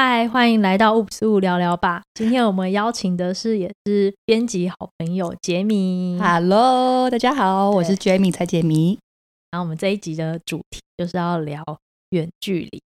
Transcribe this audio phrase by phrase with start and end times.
[0.00, 2.02] 嗨，欢迎来到 Oops 五聊聊吧。
[2.14, 6.16] 今天我们邀请的是也是编辑好朋友杰米。
[6.20, 8.96] Hello，大家好，我是 Jamie 蔡杰迷。
[9.50, 11.64] 然后我们这一集的主题就是要聊
[12.10, 12.80] 远距离。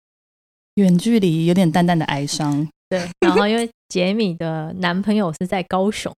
[0.75, 2.69] 远距离有点淡淡的哀伤。
[2.91, 6.15] 对，然后因为杰米的男朋友是在高雄，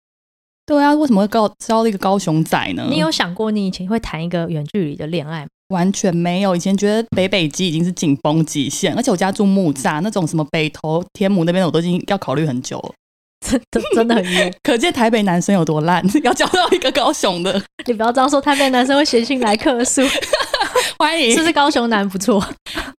[0.67, 2.89] 对啊，为什么会高招了一个高雄仔呢？
[2.91, 5.51] 你有想过你以前会谈一个远距离的恋爱吗？
[5.71, 6.55] 完全没有。
[6.55, 12.93] 以前觉得北北基已经是紧绷极限，而且我家住木栅，那种什么北投、天母那边，我都已经要考虑很久了。
[13.41, 14.55] 真的 真的很远。
[14.63, 20.03] 可见台北男生有多烂，要交到一个高雄的， 你不要这样说，台北男生会写信来客诉，
[20.99, 21.47] 欢迎是不。
[21.47, 22.47] 是高雄男不错？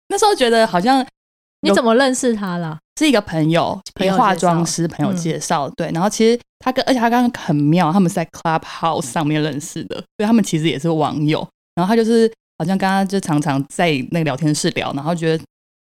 [0.09, 1.05] 那时候觉得好像
[1.61, 2.77] 你怎么认识他啦？
[2.97, 5.89] 是一个朋友，朋友化妆师朋友介绍，对。
[5.93, 11.47] 然后其实他跟，而且他刚刚很妙，他们是在 Clubhouse 上面认识的，所以他们其实也是网友。
[11.75, 15.43] 然后他就是好像刚刚就常常在那个聊天室聊，然后觉得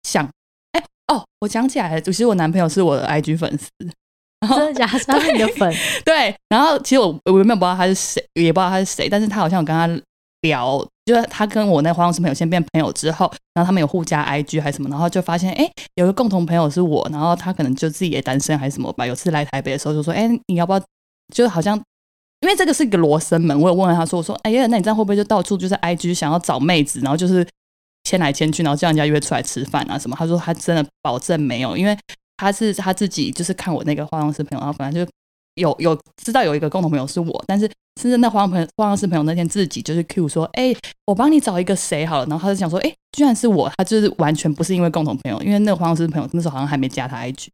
[0.01, 0.27] 想，
[0.71, 0.83] 哎、
[1.13, 3.69] 哦，我想起来了，其实我男朋友是我的 IG 粉丝，
[4.39, 4.97] 然后真的假的？
[5.05, 5.71] 他是你的粉？
[6.03, 9.85] 对，然后其实我我原本不知道他是谁，也不知道他是谁，但是他好像有跟他
[10.41, 19.05] 聊，就是他跟我那化妆师朋友先变朋友之后，然后他们有互加 IG 还是什么，然后就发现哎、诶有个共同朋友是我，然后他可能就自己也单身还是什么吧。
[19.05, 20.81] 有次来台北的时候就说，哎、你要不要？
[21.33, 21.79] 就好像
[22.45, 27.45] 因为这个是一个罗生门，我有问了他说，我说哎呀，那你这样会不会就到处就是 IG 想要找妹子，然后就是
[28.03, 30.15] 牵来牵去，然后叫人家约出来吃饭啊什么？
[30.15, 31.97] 他说他真的保证没有，因为
[32.37, 35.09] 他是他自己就是看我那个化妆师朋友，然后本来就
[35.55, 37.67] 有有知道有一个共同朋友是我，但是
[37.99, 40.71] 甚至那化妆朋友化妆师朋友那天自己就是 Q 说，哎、
[41.07, 47.47] 我帮你找一个谁好了，然后他就想说，哎、居然是我，他就是完全不是因为共同朋友，因为那个化妆师朋友那时候好像还没加他 IG，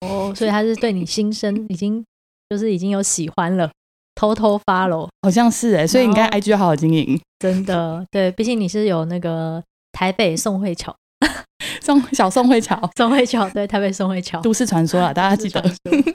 [0.00, 2.02] 哦，所以他是对你心生已经
[2.48, 3.70] 就是已经有喜欢了，
[4.18, 10.92] 偷偷 follow，好像是哎、所以你看然后 IG 好好经营，真的对，毕竟你是有那个台北宋慧乔，
[11.80, 15.62] 宋小宋慧乔，宋慧乔对台北宋慧乔，都市传说啊，大家记得。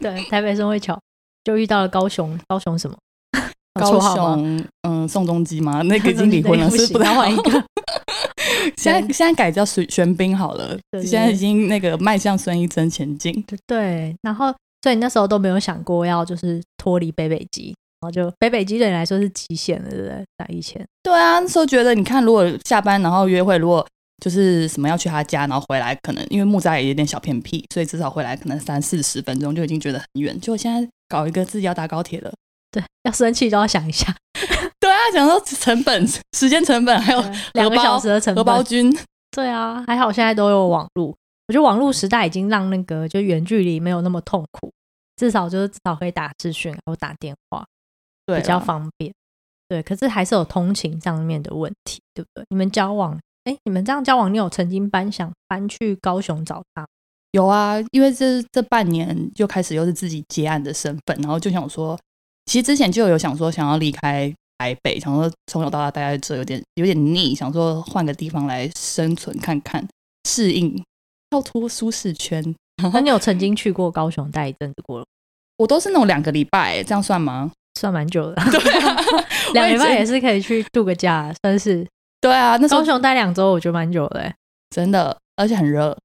[0.01, 0.99] 对台北宋慧乔。
[1.45, 2.95] 就遇到了高雄高雄什么？
[3.77, 5.81] 高雄嗯宋仲基吗？
[5.87, 7.51] 那个已经离婚了，不行是不太换一个。
[8.77, 13.43] 现在现在改叫玄玄彬好了，现在已经那个迈向孙艺珍前进。
[13.67, 20.25] 对，然后所以你那时候都没有想过要就是脱离北北基，然后就北北基对你来说是极限了，对不对？
[20.37, 23.85] 在以前，对啊，那时候觉得你看，如果下班然后约会，如果
[24.21, 30.37] 就是什么要去他家，然后回来，可能因为木栅也有点小偏僻，所以至少回来可能三四十分钟就已经觉得很远。
[30.41, 32.29] 就现在搞一个自己要搭高铁了，
[32.69, 34.13] 对，要生气都要想一下，
[34.81, 36.05] 对啊，想说成本、
[36.37, 38.93] 时间成本，还有两个小时的成荷本，包君，
[39.31, 41.15] 对啊，还好现在都有网络。
[41.47, 44.71] 我觉得网络时代已经让那个就远距离没有那么痛苦，
[45.17, 47.65] 至少就是至少可以打视讯或打电话，
[48.25, 49.13] 比较方便。
[49.67, 52.45] 对，可是还是有通勤上面的问题，对不对？
[52.49, 56.85] 你们交往，哎，你们这样交往，你有曾经搬想搬去高雄找他？
[57.31, 61.99] 有啊，因为这这半年就开始又是自己接案的身份，然后就想说，
[62.45, 69.87] 其实之前就有想说想要离开台北，想说从小到大待在这有点有点腻，想说换个地方来生存看看，
[70.29, 70.83] 适应，
[71.31, 72.55] 跳脱舒适圈。
[72.93, 75.05] 那你有曾经去过高雄待一阵子过了？
[75.57, 77.51] 我都是那种两个礼拜，这样算吗？
[77.79, 78.95] 算蛮久的，对啊，
[79.53, 81.85] 两礼拜也是可以去度个假，算是
[82.21, 84.35] 对啊，那时候高雄待两周，我觉得蛮久的、欸。
[84.69, 85.95] 真的，而且很热。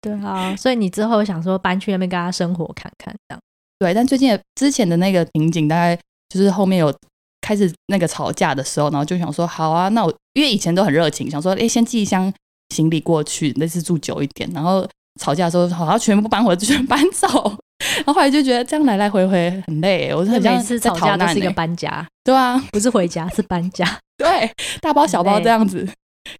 [0.00, 3.40] 对啊，所以你之后想说搬去那边跟他生活看看，这样
[3.78, 5.96] 对，但最近之前的那个瓶颈，大概
[6.28, 6.92] 就是后面有
[7.40, 12.32] 开始那个吵架的时候，然后就想说，好啊，那我因为以前都很热情，想说，哎，先寄一箱
[12.74, 14.86] 行李过去，那次住久一点，然后
[15.20, 17.56] 吵架的时候，好像全部搬回，就全搬走，
[18.04, 23.86] 然后后来就觉得这样来来回回很累，我是很像每次在吵架都是一个搬家，对啊，不是回家， 是搬家。
[24.16, 24.50] 对，
[24.80, 25.88] 大包小包这样子，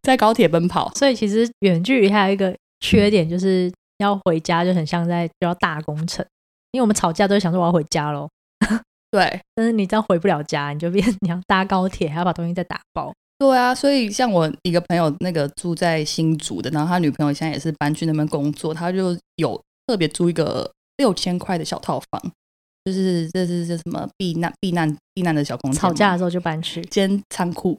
[0.03, 6.25] 在高铁奔跑，所以其实远距离还有一个缺点，就是要回家就很像在就要大工程，
[6.71, 8.29] 因为我们吵架都会想说我要回家喽，
[9.11, 9.41] 对。
[9.55, 13.13] 但是你这样回不了家，你就变你要搭高铁，还要把东西再打包。
[13.39, 20.71] 对啊，所以像我一个朋友，那个住在新竹的，然后他女朋友现在也是搬去那边工作，他就有特别租一个
[21.03, 22.33] 六千块的小套房，
[22.85, 26.81] 就是这是这什么避难避难避难的小空间，吵架的时候就搬去。
[26.83, 27.77] 兼仓库。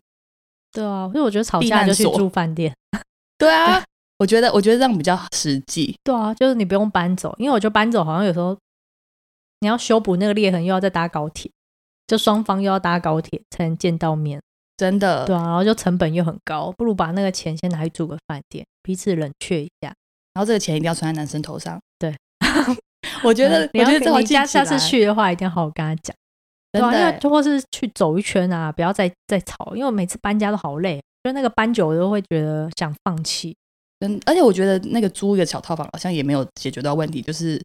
[0.73, 2.75] 对啊，所以我觉得吵避架就去住饭店。
[3.39, 3.81] 对啊，
[4.17, 5.95] 我觉得我觉得这样比较实际。
[6.03, 8.57] 对啊，就是你不用搬走，因为我觉得搬走好像有时候
[9.61, 11.49] 你要修补那个裂痕，又要再搭高铁，
[12.07, 14.41] 就双方又要搭高铁才能见到面。
[14.75, 19.93] 真的，对啊，然后就成本又很高，不如把那个钱先拿去住个饭店，彼此冷却一下。
[20.33, 21.79] 然后这个钱一定要穿在男生头上。
[21.99, 22.17] 对，
[23.23, 26.15] 我觉得我觉得这好你下次去的话，一定要好好跟他讲。
[26.71, 33.55] 对啊，因真的为就或是去走一圈啊，不要再再吵，因为我每次搬家都好累，就那个搬久了都会觉得想放弃。
[33.99, 37.61] 嗯，而且我觉得那个租一个小套房好像也没有解决到问题，就是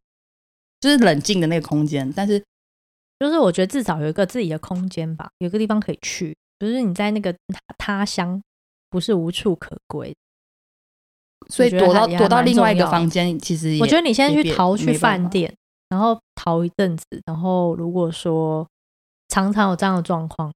[0.81, 2.39] 就是冷静的那个空间，但是
[3.19, 8.41] 就是我觉得至少有一个自己的空间吧，有个地方可以去，就是你在那个他他乡
[8.91, 10.15] 不是无处可归。
[11.49, 15.53] 所以躲到躲到另外一个房间，其实我觉得你现在去逃去饭店，
[15.89, 18.67] 然后逃一阵子，然后如果说
[19.29, 20.53] 常常有这样的状况，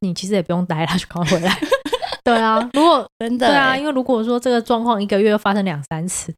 [0.00, 1.58] 你其实也不用待了， 就赶快回来。
[2.24, 6.34] 对啊，如果 真的对啊，欸因为如果说这个状况一个月发生两三次，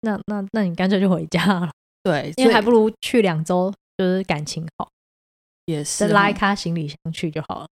[0.00, 1.70] 那那那你干脆就回家了，
[2.02, 4.88] 对，因为还不如去两周，就是感情好，
[5.66, 7.66] 也是拉一哈咖行李箱去就好了。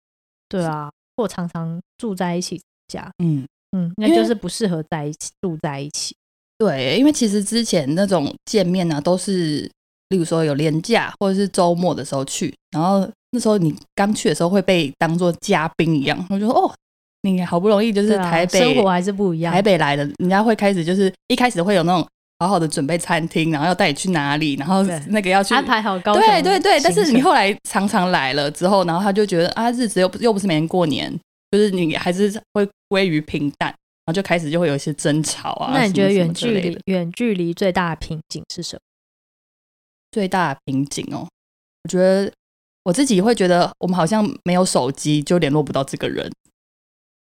[0.49, 3.47] 对啊，或常常住在一起家，嗯。
[3.77, 6.15] 嗯，那就是不适合在一起住在一起。
[6.57, 9.71] 对，因为其实之前那种见面呢、都是
[10.09, 16.75] 例如说有年假或者是周末的时候去，然后那时候你刚去的时候会被当做嘉宾一样，我就说哦，
[17.23, 19.53] 你好不容易就是台北、生活还是不一样。
[19.53, 22.05] 台北来的，人家会开始就是一开始会有那种
[22.41, 31.13] 好好的准备餐厅，然后要带你去哪里，然后那个要去安排好高雄对对对，但是你后来常常来了之后，然后他就觉得啊，日子又不又不是每年过年，
[31.51, 35.73] 就是你还是会归于平淡，然后就开始就会有一些争吵啊。
[35.73, 38.81] 那你觉得远距离远距离最大的瓶颈是什么？
[40.11, 41.29] 最大的瓶颈哦？
[41.85, 42.33] 我觉得
[42.85, 46.31] 我自己会觉得，我们好像没有手机就联络不到这个人。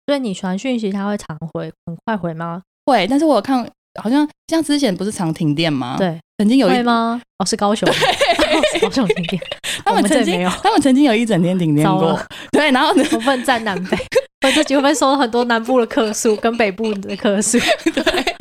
[0.05, 2.61] 所以你传讯息他会常回，很快回吗？
[2.85, 3.65] 会，但是我有看
[4.01, 7.21] 好像像之前不是常停电吗？，对，曾经有一会吗？
[7.37, 7.87] 哦，是高雄，
[8.53, 9.41] 哦是高雄停电，
[9.85, 12.19] 他们曾经他们曾经有一整天停电过，
[12.51, 13.97] 对，然后呢，我不能站南北，
[14.45, 17.57] 我这几会收到很多南部的客诉跟北部的客诉？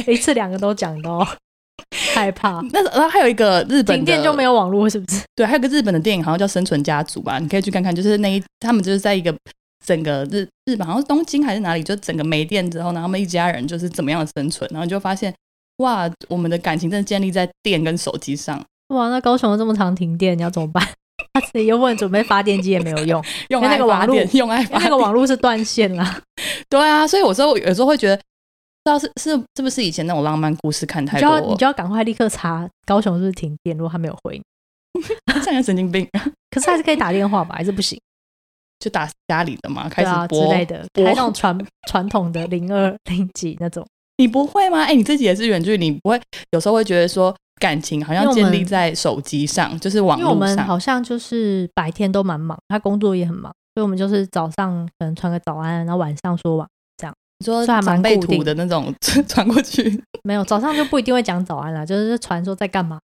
[0.06, 1.26] 一次两个都讲到，
[2.12, 2.60] 害怕。
[2.72, 5.20] 那然后还有一个日本停电就没有有网络，是不是？
[5.36, 9.32] 对，还有个日本的电影好像叫《生存家族》吧，你可以去看看，就是那一他们就是在一个
[9.84, 15.32] 整个日日本好像是东京还是哪里，就整个没电之后，然后他们一家人就是怎么样的生存，然后你就发现
[15.78, 18.60] 哇，我们的感情真的建立在电跟手机上，
[18.92, 20.86] 哇，那高雄这么常停电，你要怎么办？
[21.34, 26.20] 他自己又不能准备发电机也没有用， 用那个网络电，用爱那个网络是断线啦。
[26.68, 28.26] 对啊，所以有时候有时候会觉得，不知
[28.90, 34.40] 道是是是不是以前那种浪漫故事看太多就要你，就要赶快立刻查高雄是不是停电，如果他没有回
[34.94, 35.02] 你，
[35.42, 36.06] 像个神经病，
[36.50, 37.54] 可是还是可以打电话吧？
[37.56, 37.98] 还是不行？
[38.78, 41.56] 就打家里的嘛，开对啊之类的，播开那种传
[41.88, 43.86] 传统的零二零几那种。
[44.18, 44.82] 你不会吗？
[44.82, 50.56] 哎、你自己也是远距离，你不会有时候会觉得说感情好像建立在手机上，就是网因为我络上。
[50.56, 57.14] 们好像就是白天都蛮忙，他工作也很忙，所以我们就是早上可能传个早安，然后晚上说晚这样。
[57.38, 58.92] 你说蛮长辈图的那种
[59.28, 62.98] 传过去，没有早上就不一定会讲早安啦，就是传说在干嘛，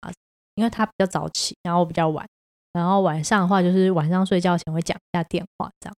[0.55, 2.25] 因为他比较早起，然后我比较晚，
[2.73, 5.95] 然后晚上的话就是晚上睡觉前会讲一下电话，这样。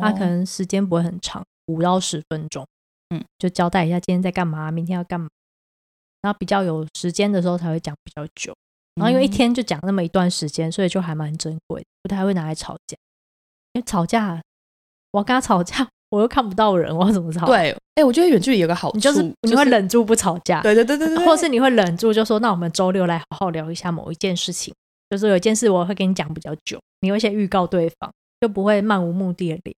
[0.00, 2.64] 他可能时间不会很长，五到十分钟，
[3.12, 5.28] 嗯，就交代一下今天在干嘛，明天要干嘛，
[6.22, 8.54] 然后比较有时间的时候才会讲比较久，
[8.96, 9.30] 然后因为一嗯。
[9.30, 12.96] 天就讲那么一段时间，所以就还蛮珍贵，不太会拿来吵架，
[13.72, 14.40] 因为吵架
[15.12, 18.90] 我跟他吵架，我又看不到人，我要怎么吵？，对，哎、我觉得远距离有个好？
[18.90, 24.74] 处，你就是你会忍住不吵架，对对对对对，或是你会忍住就说，那我们周六来好好聊一下某一件事情，
[25.08, 29.74] 就是有一件事我会跟你讲比较久，你会先预告对方，就不会漫无目的的聊，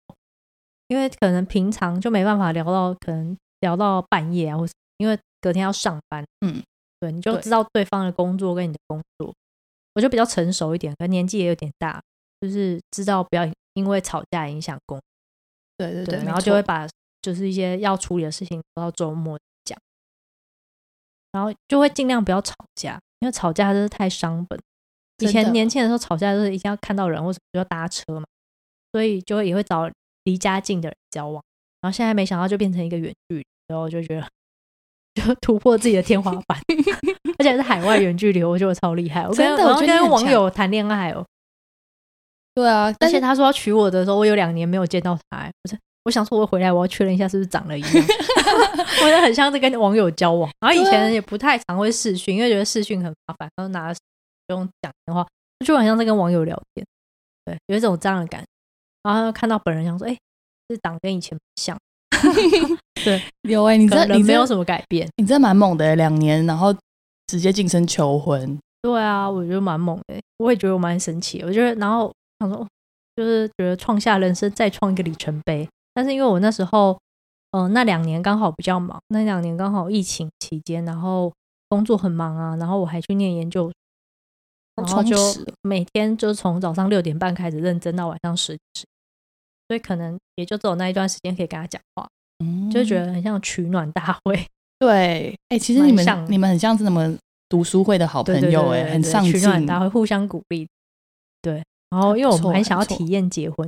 [0.89, 6.63] 因为可能平常就没办法聊到可能聊到半夜啊，或是因为隔天要上班，嗯，
[6.99, 9.35] 对，你就知道对方的工作跟你的工作，
[9.95, 12.01] 我就比较成熟一点，可能年纪也有点大，
[12.41, 13.43] 就是知道不要
[13.75, 15.05] 因为吵架影响工作
[15.77, 16.87] 对，对对对，然后就会把
[17.21, 19.79] 就是一些要处理的事情都到周末讲，
[21.33, 24.59] 然后就会尽量不要吵架，因为吵架真是太伤本。
[25.19, 28.25] 以前年轻的时候吵架就是一定要看到人或者就要搭车嘛，
[28.93, 29.89] 所以就会也会找
[30.25, 31.43] 离家近的人交往。
[31.81, 34.29] 然后现在没想到就变成一个远距离，然后就觉得
[35.15, 36.59] 就突破自己的天花板，
[37.39, 39.23] 而且是海外远距离，我觉得我超厉害。
[39.23, 41.25] 我跟真的我跟网友谈恋爱哦，
[42.55, 47.93] 对啊，而但是且他说要娶我的时候，我有两年没有见到他、欸，不是，我想说我回来我要确认一下是不是长了一样，
[49.03, 50.51] 我觉得很像是跟网友交往。
[50.61, 53.93] 然后以前也不太常会视讯，因为觉得视讯很麻烦，然后拿
[54.47, 55.27] 不用讲电话，
[55.65, 56.87] 就很像在跟网友聊天，
[57.45, 58.47] 对，有一种这样的感觉。
[59.03, 60.17] 然后看到本人，想说，哎、
[60.69, 61.77] 这长得跟以前不像，
[63.43, 65.09] 有哎、你可这你没有什么改变。
[65.17, 66.75] 你这蛮猛的、欸，两年，然后
[67.27, 71.41] 直接晋升求婚，对啊，我觉得蛮猛的，我也觉得我蛮神奇。
[71.43, 72.69] 我觉得，然后想说，哦
[73.15, 75.69] 就是觉得创下人生再创一个里程碑。
[75.93, 76.99] 但是因为我那时候，
[77.51, 81.31] 嗯、那两年刚好比较忙，那两年刚好疫情期间，然后
[81.69, 83.71] 工作很忙啊，然后我还去念研究，
[84.77, 85.17] 然后就
[85.61, 88.87] 每天就从早上六点半开始认真到晚上十点，
[89.73, 92.07] 所以可能也就只有那一段时间可以跟他讲话，
[92.45, 94.39] 嗯就觉得很像取暖大会。
[94.79, 97.17] 对，哎、其实你们你们很像是什么
[97.49, 100.69] 读书会的好朋友、哎，很上进取，暖大，会互相鼓励。
[101.41, 103.67] 对，然后因为我们很想要体验结婚，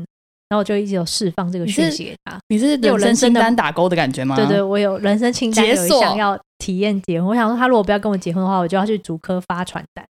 [0.50, 2.38] 然后我就一直有释放这个讯息给他。
[2.49, 4.37] 你是有人人生单打勾的感觉吗？
[4.37, 7.30] 对对，我有人生清单，有一解锁项要体验结婚。
[7.30, 10.04] 我想说，他如果不要跟我结婚的话，我就要去竹科发传单。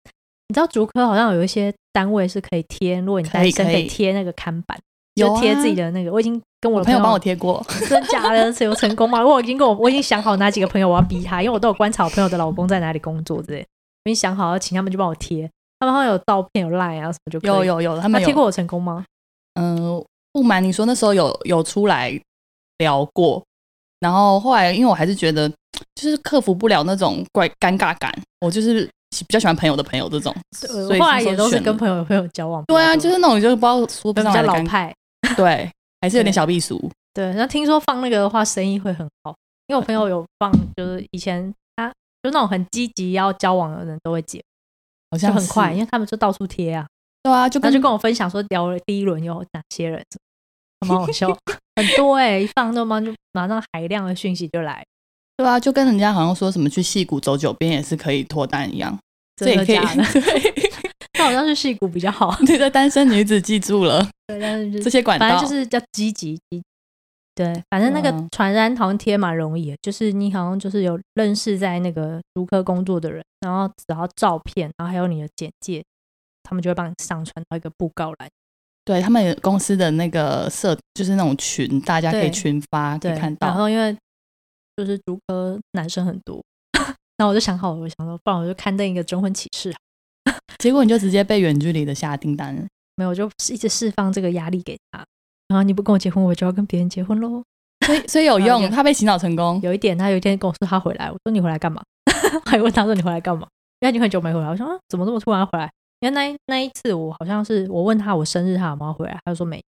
[0.48, 4.78] 你知道竹科好像有一些单位是可以贴，如果你单身可以贴那个看板，
[5.16, 6.12] 有就贴自己啊的那个。
[6.12, 9.26] 我已经跟我的朋友帮我贴过， 真假的是有成功吗？
[9.26, 13.60] 我已经跟我我已经想好哪几个朋友我要逼他，因为我都有观察我朋友的老公在哪里工作之类。
[14.04, 15.50] 我已经想好要请他们就帮我贴，
[15.80, 17.64] 他们好像有照片有 line 啊什么就有。
[17.64, 19.06] 有有，他们贴过我成功吗？
[19.60, 20.04] 嗯，
[20.34, 22.20] 不瞒你说，那时候有有出来
[22.80, 23.44] 聊过，
[24.00, 25.48] 然后后来因为我还是觉得
[25.94, 32.64] 就是克服不了那种怪尴尬感，我就是比较喜欢朋友的朋友这种，所以后来也都是跟朋友的朋友交往。
[32.66, 34.96] 对啊，就是那种就是不知道说不比较上来的尴尬，老派。
[35.38, 35.72] 对，
[36.02, 36.90] 还是有点小避俗。
[37.14, 39.36] 对，然后听说放那个的话，生意会很好，
[39.68, 41.90] 因为我 朋友有放，就是以前他
[42.24, 44.42] 就那种很积极要交往的人都会结，
[45.12, 46.88] 好像很快，因为他们就到处贴啊，
[47.24, 50.02] 对啊，就跟然后就跟我分享说聊了第一轮有哪些人，
[50.88, 51.28] 蛮好笑，
[51.76, 54.86] 很多哎、一放那么就马上海量的讯息就来，
[55.36, 58.98] 对啊，就跟人家好像说什么去戏谷走九遍也是可以脱单一样，
[59.36, 59.78] 这真也可以
[61.22, 66.62] 那好像是戏骨比较好， 对的单身女子记住了 对，但是就是这些管道，反正就是叫积极积。
[67.34, 75.82] 对，反正那个嗯传单好像贴蛮容易的，就是你好像就是有认识在那个竹科工作的人，然后只要照片，然后还有你的简介，
[76.44, 78.30] 他们就会帮你上传到一个布告栏。
[78.84, 83.48] 对他们公司的那个社，就是那种群，大家可以群发，可以对，看到。
[83.48, 83.96] 然后因为
[84.76, 86.44] 就是竹科男生很多，
[87.18, 89.74] 那我就想好，我想说，不然我就刊登一个征婚启事，
[90.60, 92.66] 结果你就直接被远距离的下订单了。
[92.96, 95.04] 没有，我就一直释放这个压力给他。
[95.48, 97.44] 然后你不跟我结婚，我就要跟别人结婚喽。
[97.86, 99.60] 所以所以有用，他被洗脑成功。
[99.64, 101.82] 有一点，他有一天跟我说他回来，我说你回来干嘛？
[102.34, 103.48] 我 还问他说你回来干嘛？
[103.80, 104.48] 因为他已经很久没回来。
[104.48, 105.70] 我说、啊、怎么这么突然回来？
[106.02, 109.62] 因为那一那一次我好像是我问他我生日他有没有回来，他就说没。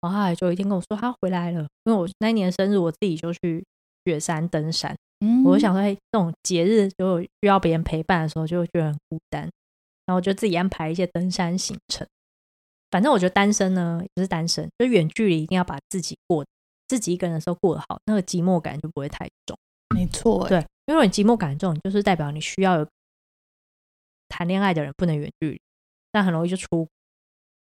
[0.00, 3.64] 然后他还就有一天跟我说他回来了，因为我那一年生日我自己就去
[4.04, 9.48] 雪山登山，嗯我就想说，哎，这种节日就有需要别人陪伴的时候，就会觉得很孤单，
[10.08, 12.06] 然后我就自己安排一些登山行程。
[12.90, 16.42] 反正我觉得单身呢，也不是单身，就远距离一定要把自己过
[16.86, 19.54] 自己一个人的时候过得好，那个寂寞感就不会太重。
[19.94, 22.88] 没错，欸对，因为你寂寞感重，就是代表你需要有
[24.30, 25.60] 谈恋爱的人不能远距离，
[26.10, 26.88] 但很容易就出。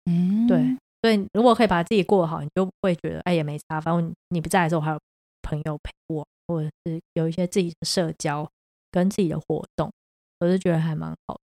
[0.05, 4.99] 嗯，对，所以如果可以把自己过得好，你就不会觉得哎也没差，反正你不在的时候我还有
[5.41, 8.47] 朋友陪我，或者是有一些自己的社交
[8.91, 9.91] 跟自己的活动，
[10.39, 11.39] 我就觉得还蛮好的。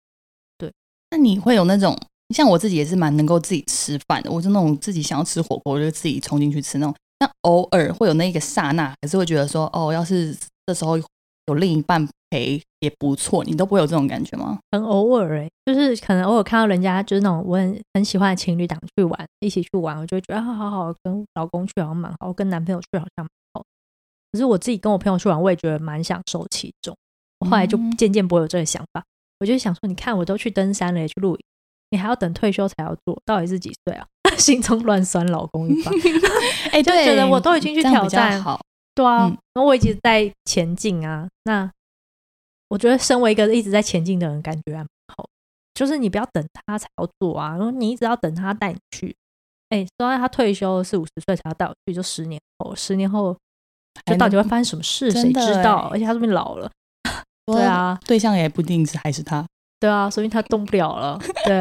[1.12, 1.94] 那你会有那种，
[2.34, 6.94] 像我自己也是蛮能够自己吃饭的，我是那种自己想要吃火锅，我就自己冲进去吃那种。
[7.18, 14.58] 但偶尔会有那一个刹那，还是会觉得说，哦，要是这时候有另一半陪也不错，你都不会有这种感觉吗？
[14.70, 23.62] 很偶尔哎、就是可能偶尔看到人家就是那种我很很喜欢的情侣档去玩，一起去玩，我就会觉得啊，好好跟老公去好像蛮好，跟男朋友去好像蛮好。
[24.32, 26.96] 可是我自己跟我朋友去玩，我也觉得蛮享受其中。
[27.40, 29.04] 我后来就嗯渐渐不会有这个想法，
[29.42, 31.40] 我就想说，你看我都去登山了，也去露营，
[31.90, 34.06] 你还要等退休才要做，到底是几岁啊？
[34.38, 35.92] 心中乱酸老公一番。
[36.70, 38.60] 哎、就对，觉得我都已经去挑战好，
[38.94, 41.28] 对啊，嗯然后我一直在前进啊。
[41.42, 41.68] 那
[42.68, 45.26] 我觉得身为一个一直在前进的人，感觉还蛮好。
[45.74, 49.12] 就是你不要等他才要做啊，然后你一直要等他带你去。
[49.70, 53.36] 哎，说到他退休四五十岁才要带我去，就十年后，十年后
[54.06, 55.88] 就到底会发生什么事，谁知道？
[55.88, 56.72] 欸而且他这边老了，说
[57.46, 59.44] 对啊，对象也不一定是还是他。
[59.80, 61.18] 对啊，说明他动不了了。
[61.44, 61.60] 对，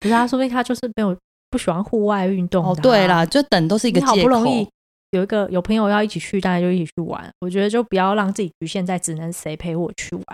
[0.00, 1.16] 可是他说不定他就是没有
[1.50, 4.28] 不喜欢户外运动、哦，对啦，，就等都是一个你好借口。
[4.28, 4.68] 不容易
[5.10, 7.30] 有一个有朋友要一起去，大家就一起去玩。
[7.40, 10.24] 我觉得就不要让自己局限在只能谁陪我去玩。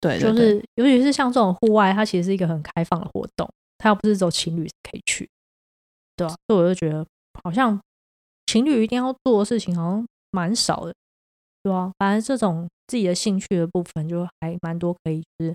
[0.00, 5.28] 对，对就是尤其是像这种户外，它其实是一个很开放的活动，它又不是只有情侣可以去，
[6.14, 7.04] 对啊，所以我就觉得
[7.42, 7.80] 好像
[8.46, 10.94] 情侣一定要做的事情好像蛮少的，
[11.64, 15.54] 对啊，反正这种自己的兴趣的部分就还蛮多可以，就是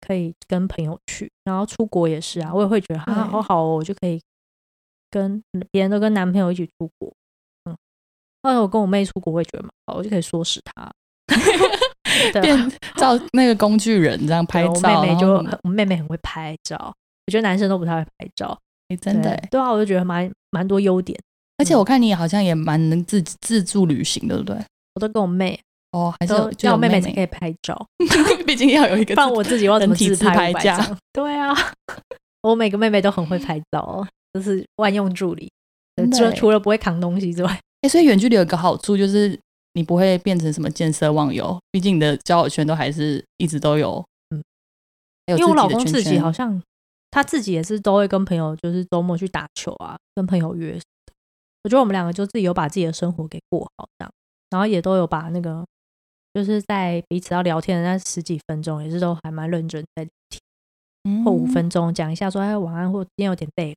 [0.00, 4.18] 可以跟朋友去，然后出国也是啊，我也会觉得啊好好哦，我就可以
[5.10, 7.12] 跟别人都跟男朋友一起出国，
[7.64, 7.76] 嗯，
[8.42, 10.90] 后来我跟我妹出国，我也觉得蛮好，我就可以唆使她。
[12.32, 12.72] 对啊变。
[12.96, 15.28] 照那个工具人这样拍照，我妹妹就
[15.64, 16.76] 我妹妹很会拍照，
[17.26, 21.18] 我觉得男生都不太会拍照，哎真的对啊，我就觉得蛮蛮多优点，
[21.58, 24.64] 而且我看你好像也蛮能自自助旅行的，对不对？
[24.94, 25.60] 我都跟我妹，
[25.96, 27.86] 哦，还是都有就有妹要妹妹才可以拍照，
[28.46, 30.96] 毕竟要有一个放我自己要怎么自自拍500拍架？
[31.14, 31.54] 对啊，
[32.42, 35.50] 我每个妹妹都很会拍照哦，就是万用助理，
[36.12, 39.38] 除了除了不会扛东西之外，哎、所以远距离有一个好处就是
[39.72, 44.42] 你不会变成什么见色忘友，毕竟你的交友圈都还是一直都有，嗯，
[45.26, 46.62] 因为我老公自己好像
[47.10, 50.78] 他自己也是都会跟朋友就是周末去打球啊，跟朋友约。
[51.64, 54.12] 我觉得我们两个就自己有把自己的生活给过好这样，
[54.50, 55.66] 然后也都有把那个
[56.36, 63.74] 就是在彼此要聊天的那十几分钟，也是都还蛮认真在聊天，或五分钟讲一下说哎晚安，或今天有点累。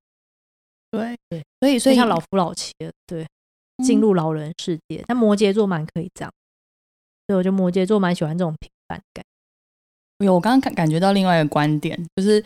[0.91, 3.25] 对对，所以所以像老夫老妻了，对，
[3.81, 5.01] 进入老人世界。
[5.07, 6.31] 但摩羯座蛮可以这样，
[7.27, 9.23] 所以我觉得摩羯座蛮喜欢这种平凡感。
[10.17, 12.43] 有，我刚刚感感觉到另外一个观点，就是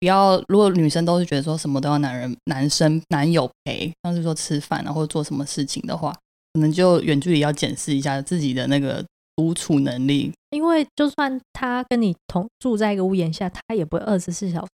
[0.00, 6.12] 不要如果女生都是觉得说什么都要男人、男生、男友陪，像是说吃饭啊或者做什么事情的话，
[6.54, 9.04] 可能就远距离要检视一下自己的那个
[9.36, 10.32] 独处能力。
[10.50, 14.70] 因为就算他跟你同住在一个屋檐下，他也不会二十四小时。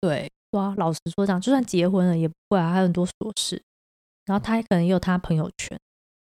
[0.00, 0.30] 对。
[0.52, 3.62] 对啊，老实说，这样就算结婚了也不会啊，还有很多琐事。
[4.24, 5.78] 然后他可能也有他朋友圈，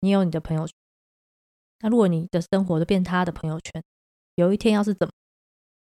[0.01, 0.73] 你有你的朋友圈。
[1.79, 3.81] 那如果你的生活都变他的朋友圈，
[4.35, 5.11] 有一天要是怎么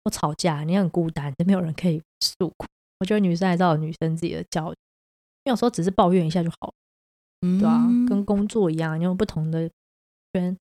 [0.03, 2.67] 不吵架，你很孤单，就没有人可以诉苦。
[2.99, 4.77] 我觉得女生还是要有女生自己的教育，
[5.45, 9.71] 有时候只是抱怨一下就好了，对啊，跟工作一样，你有不同的
[10.33, 10.57] 圈，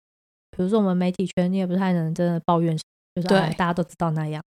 [0.54, 2.76] 比如说我们媒体圈，你也不太能真的抱怨，
[3.14, 4.42] 就是大家都知道那样。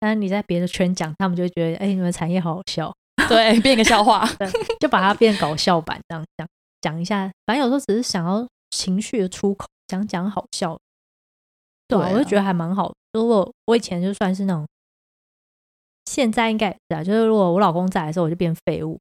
[0.00, 2.92] 但是你在别的圈讲，他们就会觉得，哎，你们产业好好笑，
[3.28, 4.26] 对，变个笑话，
[4.80, 6.48] 就把它变搞笑版这样讲
[6.80, 7.30] 讲一下。
[7.46, 10.78] 反正有时候只是想要情绪的出口，讲讲好笑。
[11.86, 12.92] 对，我就觉得还蛮好。
[13.12, 14.66] 如果我以前就算是那种，
[16.06, 18.98] 现在应该是啊，就是如果我老公在的时候，我就变废物，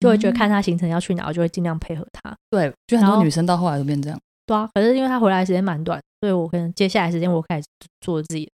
[0.00, 2.36] 就会觉得看他行程要去哪，我就会尽量配合他。
[2.50, 4.18] 对，就很多女生到后来都变这样。
[4.50, 7.68] 对啊，可是因为他回来时间蛮短，所以我可能接下来时间我开始
[8.00, 8.50] 做自己。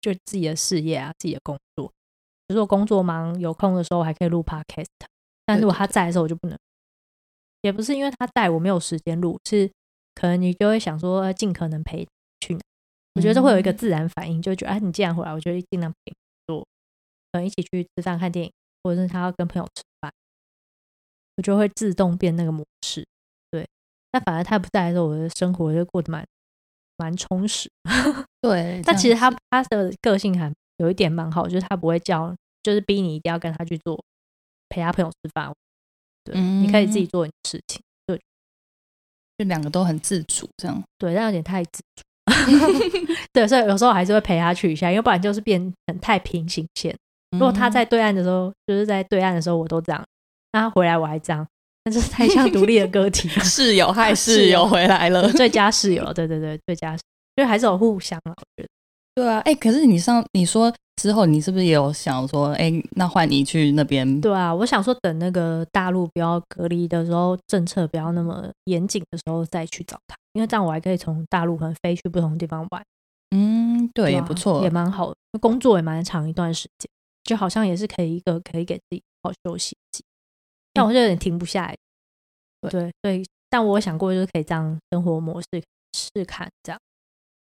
[0.00, 1.88] 就自己的事业啊，自己的工作。
[2.46, 4.86] 比如说工作忙有空的时候，还可以录 podcast。
[5.44, 6.56] 但如果他在的时候，我就不能。
[7.62, 9.68] 也不是因为他在我没有时间录，是
[10.14, 12.06] 可能你就会想说尽可能陪
[12.40, 12.60] 去哪。
[13.14, 16.14] 我觉得会有一个自然反应，就觉得哎，你既然回来，我就尽量陪
[16.46, 16.60] 做，
[17.32, 18.52] 可能一起去吃饭、看电影，
[18.84, 20.12] 或者是他要跟朋友吃饭，
[21.38, 23.04] 我就会自动变那个模式。
[24.20, 26.24] 反而他不在的时候，我的生活就过得蛮。
[27.00, 27.70] 蛮充实，
[28.42, 28.82] 对。
[28.84, 33.96] 但其实他他的个性还有一点蛮好，就是他不会叫，就是逼你一定要跟他去做
[34.68, 35.54] 陪他朋友吃饭。
[36.24, 37.80] 对，你可以自己做你的事情。
[38.04, 38.20] 对，
[39.38, 40.82] 就两个都很自主，这样。
[40.98, 42.02] 对，但有点太自主。
[43.32, 46.92] 对，所以有时候还是会陪他去一下，因为不然就是变成太平行线。
[47.30, 50.02] 如果他在对岸的时候，就是在对岸的时候，我都这样；
[50.50, 51.46] 那他回来我还这样。
[51.90, 56.92] 这是太像独立的个体， 室友害室友回来了，最佳室友，对对对，最佳，
[57.36, 58.68] 因为还是有互相啊，我觉得。
[59.14, 64.20] 对啊，哎，可是你上你说之后，你是不是也有想说，哎，那换你去那边？
[64.20, 72.82] 对啊，我想说等那个大陆不要隔离的时候，政策不要那么严谨的时候再去找他，因为这样我还可以从大陆可能飞去不同的地方玩。
[73.34, 76.88] 嗯，对，也不错，也蛮好的，工作也蛮长一段时间，
[77.24, 79.76] 就好像也是可以一个可以给自己好休息。
[80.78, 81.76] 但我就有点停不下来，
[82.70, 85.48] 对对，但我想过就是可以这样生活模式
[85.92, 86.80] 试看这样，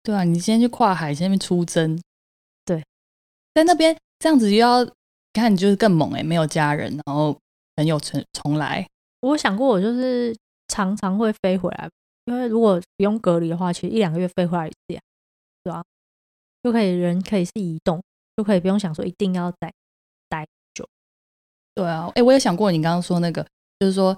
[0.04, 2.00] 对啊，你先去跨海，先去出征，
[2.64, 2.80] 对，
[3.52, 4.88] 在那边这样子又要
[5.32, 7.36] 看你就是更猛哎，没有家人，然后
[7.74, 8.86] 朋友重重来。
[9.22, 10.32] 我想过我就是
[10.68, 11.90] 常常会飞回来，
[12.26, 15.00] 因为如果不用隔离的话，其实一两个月飞回来一次，
[15.64, 15.82] 对啊？
[16.62, 18.00] 就可以人可以是移动，
[18.36, 19.72] 就可以不用想说一定要在。
[21.74, 23.44] 对啊，哎，我也想过你刚刚说那个，
[23.80, 24.16] 就是说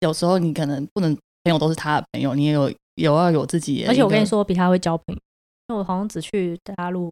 [0.00, 3.84] 有时候你可能不能朋友都是他的朋友，你也有有要有自己。
[3.86, 5.20] 而且我跟你说，我比他会交朋友，
[5.68, 7.10] 因为我好像只去大陆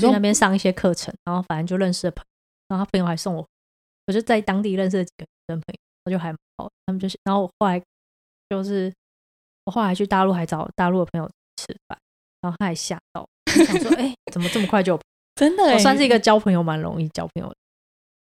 [0.00, 2.26] 去那边上一些课程，然后反正就认识了朋友，
[2.68, 3.46] 然后他朋友还送我，
[4.06, 6.70] 我就在当地认识了几个女生朋友，我就还蛮好。
[6.86, 7.82] 他们就是，然后我后来
[8.48, 8.92] 就是
[9.64, 11.98] 我后来去大陆还找大陆的朋友吃饭，
[12.40, 14.98] 然后他还吓到，想说， 哎，怎么这么快就
[15.34, 15.64] 真的？
[15.64, 17.52] 我算是一个交朋友蛮容易交朋友。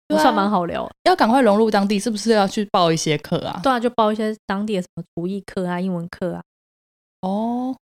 [0.10, 3.60] 不算蛮好聊，要赶快融入当地，是不是要去报一些课啊？
[3.62, 6.42] 对啊，就报一些当地的什么厨艺课啊、英文课啊。
[7.22, 7.78] 哦，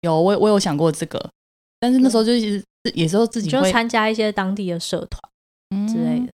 [0.00, 1.30] 有我我有想过这个，
[1.78, 6.32] 但是那时候就是也是自己就参加一些当地的社团之类的。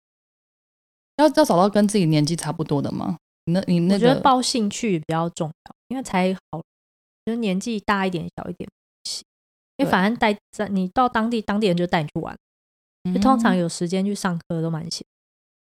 [1.16, 3.18] 要要找到跟自己年纪差不多的吗？
[3.46, 6.62] 那你那我觉得报兴趣比较重要，因为才好，
[7.26, 8.70] 就是年纪大一点、小一点，
[9.76, 12.36] 因为反正带在你到当地，当地人就带你去玩。
[13.04, 15.04] 就通常有时间去上课都蛮闲，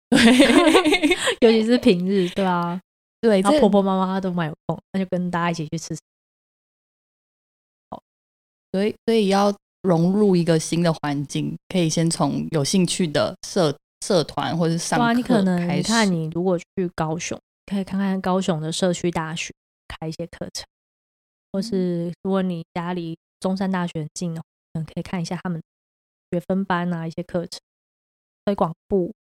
[0.10, 0.20] 对，
[1.40, 2.80] 尤其是平日，对啊，
[3.22, 5.98] 对，然后婆婆妈妈都蛮有空，那就跟大家一起去吃。
[7.90, 8.02] 好，
[8.74, 13.74] 所以所以要融入一个新的环境，可以先从有兴趣的社
[14.06, 19.54] 社团或者上课你可能你看，你如果去高雄，可以看看高雄的社区大学
[19.88, 20.66] 开一些课程，
[21.54, 25.62] 或是如果你家离中山大学近的话，可能可以看一下他们
[26.32, 27.60] 学分班啊，一些课程，
[28.46, 29.14] 推广部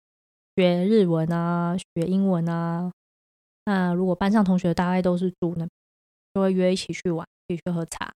[0.57, 2.90] 学日文啊，学英文啊。
[3.64, 5.66] 那如果班上同学大概都是住那，
[6.35, 8.12] 就会约一起去玩，一起去喝茶，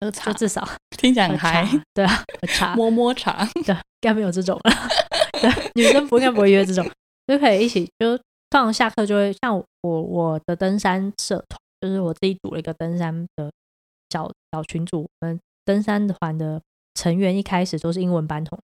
[0.00, 3.46] 喝茶就至少听起来喝很嗨，对啊，喝 茶，摸摸茶。
[3.64, 4.70] 对，应该没有这种了。
[5.40, 6.84] 对，女生不应该不会约这种，
[7.26, 8.16] 就可以一起，就
[8.50, 13.50] 通常下课就会像我我的登山社团，就是我自己组了一个登山的
[14.10, 15.02] 小小群组。
[15.02, 16.60] 我们登山团的
[16.94, 18.58] 成员一开始都是英文班同，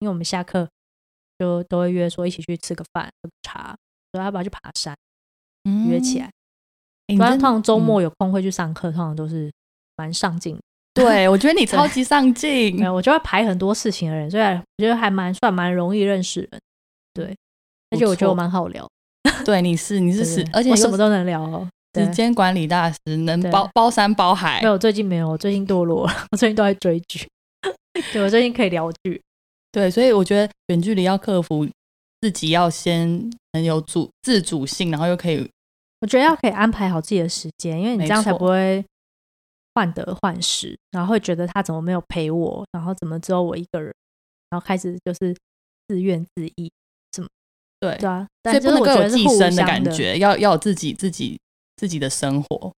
[0.00, 0.68] 因为我们下课
[1.38, 3.76] 就都会约说一起去吃个饭、喝个茶，
[4.12, 4.96] 说要不要去爬山，
[5.88, 6.30] 约起来。
[7.16, 9.50] 通常周嗯末有空会去上课，通常都是
[9.96, 10.60] 蛮上进的。
[10.94, 16.60] 对我觉得你超级上进没，有，我就会排很多事情的人，所以我觉得还蛮算蛮容易认识人。
[17.14, 17.36] 对，
[17.90, 18.86] 而且我觉得我蛮好聊，
[19.46, 21.68] 对，你是你是是而且我什么都能聊哦。
[21.92, 24.66] 对时，间管理大师，能包包山包海没。
[24.66, 27.26] 有，最近没有，我最近堕落了， 我最近都在追剧。
[28.12, 29.20] 对，我最近可以聊剧，
[29.72, 31.68] 对，所以我觉得远距离要克服
[32.20, 35.48] 自己要先很有主自主性，然后又可以
[36.00, 38.84] 我觉得要可以安排好自己的时间，因为你这样才不会
[39.74, 43.92] 患得患失，然后会觉得他怎么没有陪我，然后怎么只有我一个人，
[44.50, 45.36] 然后开始就是
[45.88, 46.70] 自怨自艾，
[47.80, 48.20] 对，对啊。
[48.20, 51.38] 所但以不能够有寄生的感觉，要要有自己自己
[51.76, 52.72] 自己的生活。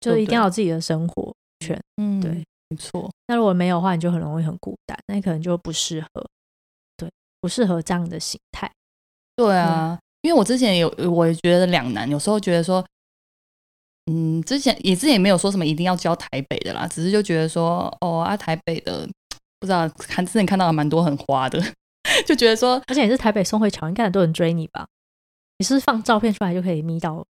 [0.00, 1.76] 就一定要有自己的生活圈。
[1.96, 3.10] 嗯，对，没错。
[3.26, 6.26] 那如果没有的话，你就很容易很孤单，那你可能就不适合，
[6.96, 8.70] 对，不适合这样的形态。
[9.36, 12.84] 对啊，因为我之前有，我也觉得两难，有时候觉得说，
[14.10, 19.08] 嗯，之前也之前也没有说什么一定要教台北的啦，只是就觉得说，哦啊，台北的
[19.60, 21.62] 不知道看之前看到了蛮多很花的，
[22.26, 24.86] 就觉得说，而且你是台北宋慧乔，应该很多人追你吧？
[25.58, 27.24] 你是是放照片出来就可以眯到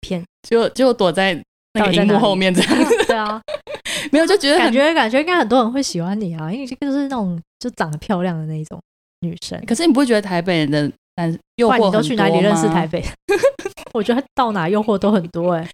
[0.00, 0.24] 片？
[0.48, 1.34] 就就躲在
[1.74, 3.40] 那个荧幕后面这样， 对啊，
[4.12, 8.80] 没有就觉得感觉感觉应该很多人会喜欢你啊，因为这个就是那种就长得漂亮的那一种
[9.20, 9.60] 女生。
[9.66, 12.86] 可是你不会觉得台北的男诱惑你都去哪里认识台？
[12.86, 13.02] 北？
[13.94, 15.70] 我觉得到哪诱惑都很多哎、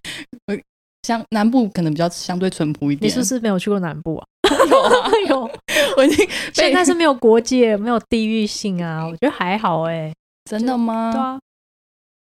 [1.03, 3.07] 相南部可能比较相对淳朴一点。
[3.07, 4.25] 你是不是没有去过南部啊？
[4.69, 5.09] 有啊？
[5.27, 5.51] 有，
[5.97, 10.13] 我已经现在是没有国界，没有地域性啊，我觉得还好哎、
[10.49, 11.11] 真的吗？
[11.11, 11.39] 对啊，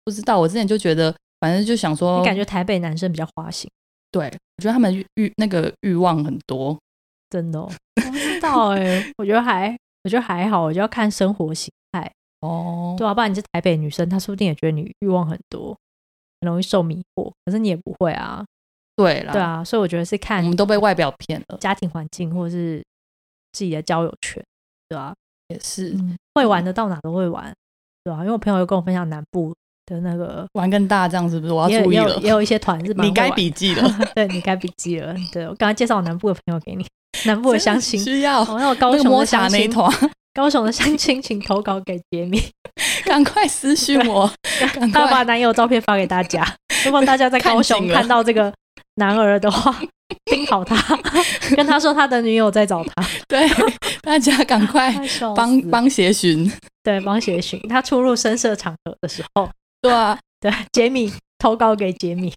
[0.05, 3.69] 不知道，我之前就觉得，反正就想说，你感觉台北男生比较花心，
[4.13, 6.79] 对，我觉得他们欲欲那个欲望很多。
[7.31, 12.13] 真的、哦，我不知道哎、我觉得还我觉得还好，我就要看生活形态。
[12.43, 15.75] 哦，对啊，不然你是台北女生，她说不定也觉得你欲望很多，
[16.41, 17.33] 很容易受迷惑。
[17.47, 18.45] 可是你也不会啊，
[18.97, 22.85] 对啦，对，啊，所以我觉得是看我看们都被外表骗了，家庭环境或者是
[23.53, 24.45] 自己的交友圈，
[24.91, 25.15] 对啊，
[25.49, 27.55] 也是、嗯，会玩的到哪都会玩，
[28.05, 29.55] 对啊，因为我朋友有跟我分享南部
[29.87, 31.53] 的那个，玩更大，这样是不是？
[31.53, 35.15] 我要注意了也有一些团是 吧 你该笔记了，对你该笔记了。
[35.33, 36.87] 对我刚才介绍我南部的朋友给你，
[37.27, 39.91] 南部的相亲，需要哦，那我高雄的相亲，团，
[40.35, 42.41] 高雄的相亲，请投稿给杰米，
[43.05, 44.31] 赶快私讯我，
[44.75, 45.23] 赶他把。
[45.25, 46.47] 男友照片发给大家。
[46.85, 48.53] 如果大家在高雄看到这个
[48.97, 49.75] 男儿的话，
[50.25, 50.77] 盯好他，
[51.57, 53.49] 跟他说他的女友在找他，对，
[54.03, 54.93] 大家赶快
[55.37, 56.51] 帮帮协寻。
[56.83, 57.61] 对帮协寻。
[57.69, 59.49] 他出入深色场合的时候，
[59.83, 62.33] 对啊， 对杰米投稿给杰米，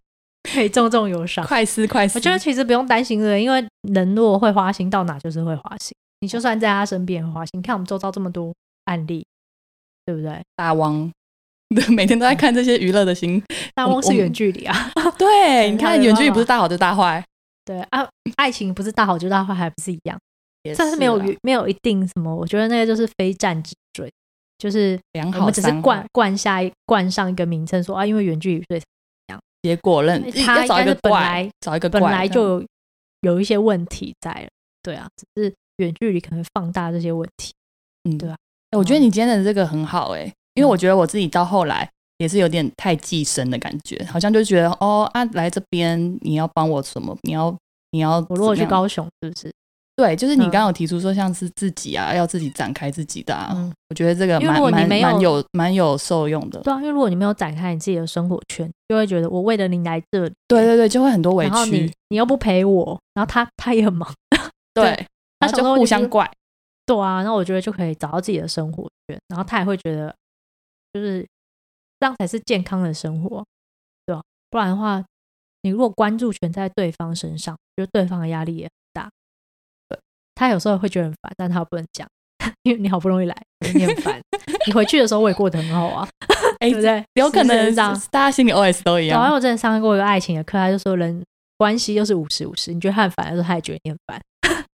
[0.51, 1.45] 可以重重有赏。
[1.45, 2.17] 快思快思。
[2.17, 5.95] 我觉得其实不用担心这个，因为人如果会花心，到哪就是会花心。
[6.21, 8.51] 你就算在他身边也会花心，你看我们周遭这么多
[8.85, 9.23] 案例，
[10.05, 10.41] 对不对？
[10.55, 11.11] 大王，
[11.75, 13.43] 对，每天都在看这些娱乐的新。
[13.75, 17.23] 大汪是远距离啊， 对，你看远距离不是大好就大坏，
[17.63, 20.17] 对啊，爱情不是大好就大坏，还不是一样？
[20.63, 24.11] 也但是没有啦没有一定什么，我觉得那个就是非战之罪，
[24.57, 28.81] 就是良好我们只是三冠冠下一冠上一个名称，说啊，因为远距离所以
[29.61, 32.65] 结果认他找一个应该是本来，找一个本来就有
[33.21, 34.47] 有一些问题在了，
[34.83, 37.51] 对啊，只是远距离可能放大这些问题。
[38.07, 38.35] 嗯对啊
[38.71, 41.89] 欸我觉得你今天的这个很好哎、因为我觉得我自己到后来
[42.19, 47.55] 也是有点太寄生的感觉，好像就觉得哦啊来这边你要帮我什么，你要
[47.91, 49.51] 你要我如果去高雄，是不是？
[49.95, 56.59] 对，就是你嗯刚刚有提出说像是自己啊，要自己展开自己的啊，嗯我觉得这个蛮蛮蛮有蛮有受用的。
[56.61, 64.13] 对啊，因为如果你没有展开你自己的生活圈，就会觉得我为了你来这里，对对对，就会很多委然后你屈，你又不陪我，然后他他也很忙，
[64.75, 65.05] 对，
[65.39, 66.29] 他就互相怪，
[66.85, 70.13] 对啊，那我觉得就可以找到自己的生活圈，然后他也会觉得，
[70.91, 71.25] 就是
[72.01, 73.45] 这样才是健康的生活，
[74.05, 75.01] 对吧、不然的话，
[75.61, 78.69] 你如果关注全在对方身上，觉得对方的压力也
[80.35, 82.07] 他有时候会觉得很烦，但他不能讲，
[82.63, 83.35] 因为你好不容易来，
[83.73, 84.19] 你很烦，
[84.67, 86.07] 你回去的时候我也过得很好啊，
[86.59, 87.03] 哎对不对？
[87.13, 87.99] 有可能是这样。
[88.11, 91.23] 大家心里 OS 都一对啊，因为样，我之前上过一个爱情的课，他就说人
[91.57, 94.21] 关系又是五十五十，你觉得他很烦的时候，他也觉得你很烦，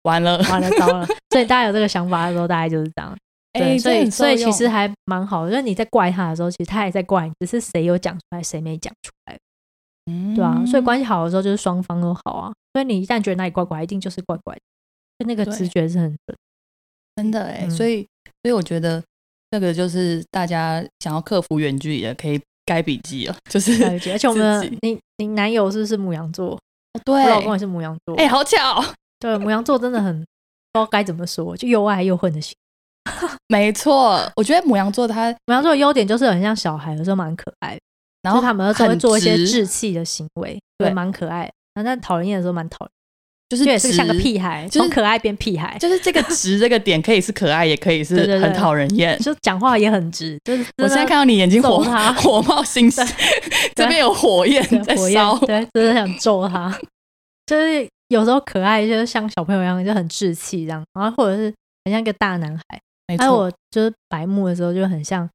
[0.03, 1.07] 完了，完了糟了。
[1.31, 3.16] 所以大家有这个想法的时候，大概就是这样。
[3.53, 9.37] 对，哎，所以所以其实还蛮好的，就是你在怪他的时候，其实他也在怪你，只是谁有讲出来，谁没讲出来，
[10.37, 10.62] 对啊。
[10.66, 12.53] 所以嗯关系好的时候，就是双方都好啊。
[12.75, 14.64] 所以你一旦觉得哪里怪怪，一定就是怪怪的，就
[15.26, 16.37] 那个直觉是很准。
[17.16, 18.07] 真的哎，嗯所以
[18.42, 19.02] 所以我觉得
[19.50, 26.59] 这个就是大家想要克服远距离的，可以改笔记了，就是而且我们你你男友是不是母羊座？
[27.04, 28.14] 对，我老公也是母羊座。
[28.16, 28.85] 哎，好巧，
[29.18, 30.12] 对，母羊座真的很
[30.72, 32.54] 不知道该怎么说，就又爱又恨的心。
[33.48, 37.81] 没错，我觉得母羊座他母羊座的优点就是很像小孩，有时候蛮可爱的，
[38.22, 41.52] 然后他们会做一些稚气的行为，对对，蛮可爱的。
[41.74, 42.90] 然后但讨人厌的时候蛮讨厌，
[43.49, 49.19] 就是是像个直屁孩，就是从可爱变屁孩，就是这个直这个点可以是可爱，也可以是 很讨人厌。
[49.21, 51.79] 就讲话也很直，就是我现在看到你眼睛火
[52.21, 53.03] 火冒心思，
[53.75, 56.79] 这边有火焰在烧，，对，真的想揍他。
[57.47, 61.45] 就是有时候可爱，就是像小朋友一样，就很稚气这样，然后或者是
[61.85, 62.63] 很像一个大男孩。
[63.09, 65.27] 还有没错，我就是白目的时候，就很像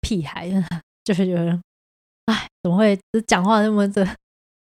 [0.00, 0.48] 屁孩，
[1.04, 1.58] 就是觉得，
[2.26, 4.06] 哎，怎么会只讲话那么这？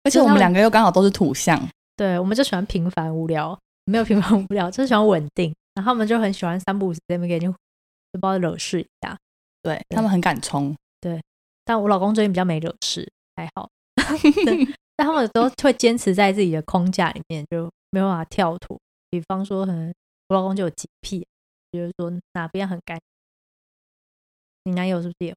[0.04, 1.62] 而且我们两个又刚好都是土象，
[1.98, 5.54] 对，我们就喜欢平凡无聊，没有平凡无聊，就是喜欢稳定。
[5.74, 7.58] 然后他们就很喜欢三不五时在那边给你，就
[8.14, 9.18] 不知道惹事一下。
[9.62, 11.22] 对他们很敢冲，对
[11.66, 13.70] 但我老公最近比较没惹事，还好。
[14.96, 18.80] 但他们都会坚持在自己的框架里面，就没有办法跳脱。
[19.10, 19.94] 比方说，可能
[20.30, 21.26] 我老公就有洁癖，
[21.70, 23.00] 比如说哪边很干，
[24.64, 25.36] 你男友是不是也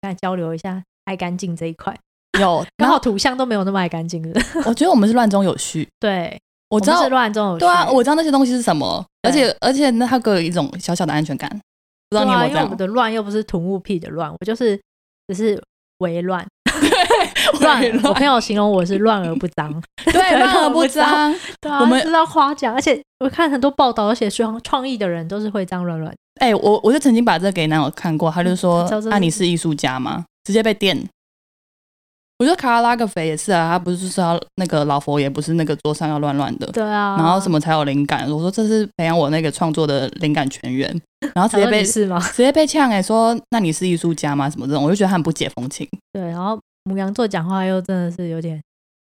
[0.00, 1.98] 跟他交流一下爱干净这一块？
[2.40, 7.60] 有， 刚好然后土象都没有那么爱干净的， 我觉得我们是乱中有序，对，我知道们是，乱中有序。
[7.60, 11.48] 对啊，我知道那些东西是什么，而且而且那它给我一种小小的安全感，
[12.08, 12.76] 不知道你有没有这样我们？
[12.78, 14.80] 的乱又不是土木癖的乱，我就是
[15.28, 15.62] 只是
[15.98, 16.46] 微乱。
[17.60, 19.70] 乱，我朋友形容我是乱而不脏，
[20.04, 21.34] 对，乱而不脏。
[21.60, 26.14] 对啊，我们知道夸奖，而且我看很多报道，而且创创意的人都是会这样乱乱。
[26.40, 30.96] 哎、我我就曾经把这个给男友看过，他就说知道：“这啊，你是艺术家吗？”直接被电。
[32.40, 38.22] 我觉得卡拉拉格肥也是啊，他不是说要那个老佛爷不是那个桌上要乱乱的，对啊，然后什么才有灵感？
[38.30, 40.88] 我说这是培养我那个创作的灵感泉源，
[41.34, 42.18] 然后直接被你是吗？
[42.18, 44.48] 直接被呛哎、说那你是艺术家吗？
[44.48, 45.86] 什么这种，我就觉得他很不解风情。
[46.14, 48.58] 对，然后母羊座讲话又真的是有点，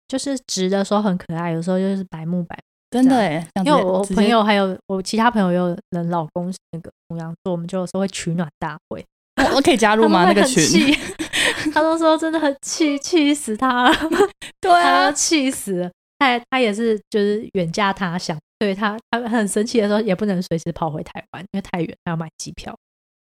[0.07, 2.61] 就是直的时候很可爱，有时候就是白目白目。
[2.89, 9.05] 真的哎、因为我朋友还有我其他朋友有人老公是那个母羊座，我们就有时候会取暖大会，
[9.37, 10.25] 我我可以加入吗？
[10.25, 10.97] 那个群？
[11.63, 13.95] 气他都说真的很气，气死他了，
[14.61, 15.91] 对他啊都，气死了。
[16.17, 22.75] 他也他也是就是远嫁他乡，对他他很生气的时候也不能随时跑回台湾，因为太远，他要买机票，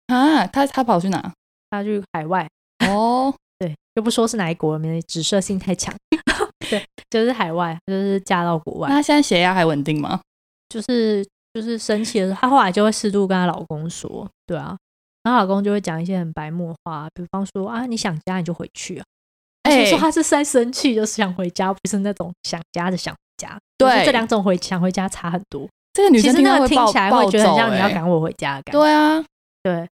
[0.07, 1.33] 啊，他他跑去哪？
[1.69, 2.47] 他去海外。
[2.87, 5.93] 哦， 对，就不说是哪一国，免得指涉性太强。
[6.69, 10.21] 对，就是海外，就是嫁到国外，那他现在血压还稳定吗？
[10.69, 14.77] 就是就是生气的时候，她后来就会适度跟她老公说，对啊，
[15.27, 19.03] 然后老公就会讲一些很白目的话，比方说啊，你想家你就回去啊，
[19.63, 23.57] 哎、就说他是在生气，就是想回家，不是那种想家的想回家。
[23.77, 25.67] 对就这两种回想回家差很多。
[25.93, 28.79] 这个女生其实那个听起来会觉得很像你要赶我回家的感觉。
[28.79, 29.21] 对啊，
[29.63, 29.89] 对，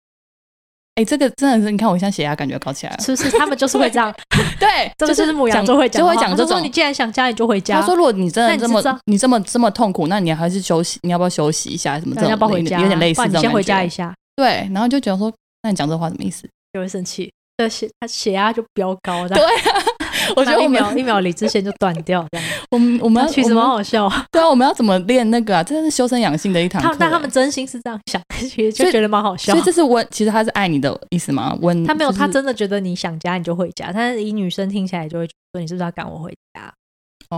[0.95, 2.99] 哎、这个真的是，你看我现在血压感觉高起来了。
[2.99, 4.13] 是不是他们就是会这样？
[4.59, 6.69] 对， 这就是母羊就会讲就，会讲这种你。
[6.69, 7.81] 既然想家，你就回家。
[7.81, 11.99] 他说：“如果你真的这么你你这么这么痛苦，那你还是休息，你要不要休息一下？
[11.99, 12.79] 什么这种那你要不要回家？
[12.79, 16.47] 有点类似先回家一下，对，然后就觉得说，那你讲这话什么意思？
[16.73, 17.31] 就会生气。
[17.55, 19.83] 这血他血压就飙高，的对啊，
[20.35, 22.47] 我觉得一秒一秒理智线就断掉，这样。
[22.71, 24.09] 我们我们要其实蛮好笑。
[24.31, 25.63] 对啊，我们要怎么练那个啊？
[25.63, 28.19] 真的是修身养性的一堂课但他们真心是这样想，
[28.49, 29.63] 其实就觉得蛮好笑所以。
[29.63, 31.55] 这是温，其实他是爱你的意思吗？
[31.61, 36.73] 温他没有，他真的觉得你想家你就回家，但是以女生听起来就会说你是不是要赶我回家？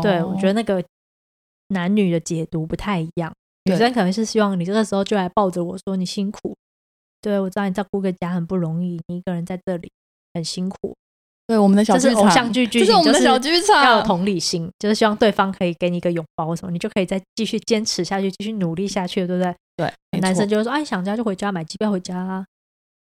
[0.02, 0.82] 对我觉得得那个
[1.70, 3.34] 男女的解读不太一样。
[3.66, 6.56] 女生可能是希望你这个时候就来抱着我说你辛苦，
[7.26, 9.92] 对我知道你照顾个家很不容易，你一个人在这里
[10.36, 10.94] 很辛苦。
[11.48, 19.56] 对我们的小剧场，这是偶像剧剧这是情，就是我们的小剧场，要有同理心，就是希望对方可以给你一个拥抱或什么，你就可以再继续坚持下去，继续努力下去，对不对？
[19.76, 22.46] 对，男生就会说：“哎，想家就回家，买机票回家啊，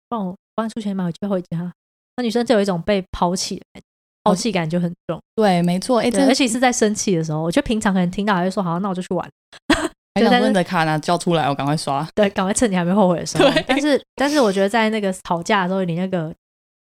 [0.08, 1.72] 帮我帮你出钱买机票回家。”
[2.16, 3.86] 那女生就有一种被抛弃的感觉，
[4.22, 5.20] 抛弃感就很重。
[5.34, 9.28] 对，没错，哎，对，而且是在生气的时候，我觉得平常可能听到还会说：“好，那我就去玩。
[10.14, 13.64] 还想就在那说你的卡拿交出来，我赶快刷。”对，赶快趁你还没后悔的时候对。
[13.66, 16.34] 但是，但是我觉得在那个吵架的时候，你那个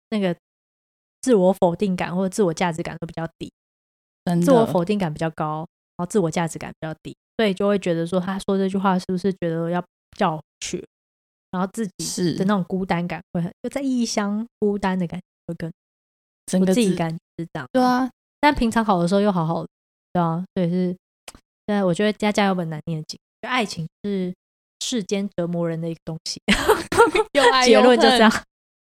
[0.09, 0.35] 那个
[1.21, 3.51] 自我否定感或者自我价值感都比较低。
[4.43, 5.59] 自我否定感比较高，
[5.95, 9.81] 然后自我价值感比较低，所以就会觉得说他说这句话是不是觉得要
[10.17, 10.85] 叫我去，
[11.49, 15.71] 然后自己是的那种孤单感会很就在异乡孤单的感觉会更
[16.59, 18.09] 我自己感觉是这样，对啊，
[18.41, 19.69] 但平常好的时候又好好的，
[20.11, 20.97] 对啊，所以是，
[21.67, 24.33] 对，我觉得家家有本难念的经，就爱情是
[24.79, 26.41] 世间折磨人的一个东西，
[27.65, 28.31] 结论就这样，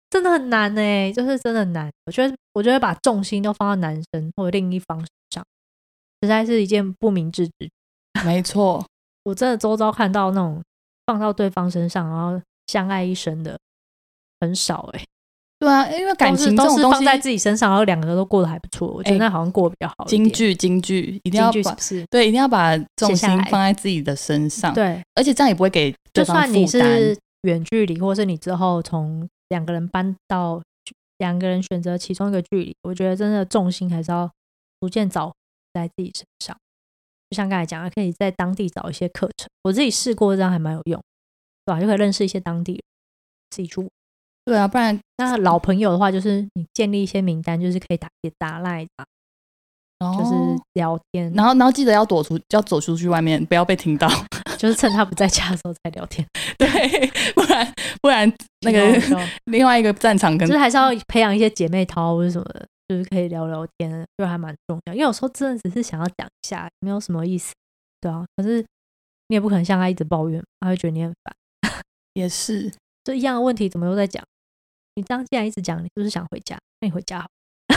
[0.10, 1.90] 真的很难呢，就是真的难。
[2.06, 5.46] 我觉得，我觉得把重心都放到男生或者另一方身上，
[6.22, 7.72] 实在是一件不明智之举。
[8.26, 8.86] 没错，
[9.24, 10.62] 我真的周遭看到那种
[11.06, 13.58] 放到对方身上，然后相爱一生的
[14.42, 15.06] 很少哎。
[15.60, 20.06] 对啊，因为感情这种东西放在自己身上，然后两个人都过得还不错，我觉得那好像过得比较好。
[20.06, 21.76] 京剧，京剧一定要把
[22.12, 24.72] 对，一定要把重心放在自己的身上。
[24.74, 30.62] 对，而且这样也不会给就算你是远距离，或是你之后从两个人搬到
[31.17, 34.30] 两个人选择其中一个距离，我觉得真的重心还是要
[34.80, 35.34] 逐渐找
[35.74, 36.56] 在自己身上。
[37.32, 41.02] 就像刚才讲的，可以在当地找一些课程，我自己试过，这样还蛮有用，
[41.65, 41.82] 对吧？
[41.82, 42.82] 就可以认识一些当地人，
[43.50, 43.89] 自己住。
[44.48, 49.06] 对啊，不然那老朋友的话，就是你建立一些名单，就是可以打也打赖的，
[50.18, 50.34] 就是
[50.72, 54.08] 聊天，然后然后记得要躲出，要走出去外面，不要被听到，
[54.58, 56.26] 就是趁他不在家的时候才聊天。
[56.58, 56.68] 对，
[57.34, 58.32] 不然不然
[58.62, 58.80] 那个
[59.52, 64.94] 另外一个战场，可能是还是要培养一些姐妹淘或者什么的，就是可以聊聊天，就还蛮重要。
[64.94, 67.54] 因为有时候真的只是想要讲一下，没有什么意思，
[68.00, 68.24] 对啊。
[68.38, 68.66] 可是
[69.28, 71.36] 你也不可能像他一直抱怨，他会觉得你很烦。
[72.14, 72.72] 也是，
[73.04, 74.24] 就一样的问题，怎么又在讲？
[74.98, 76.58] 你这样既然一直讲，你是不是想回家？
[76.82, 77.28] 那你回家好。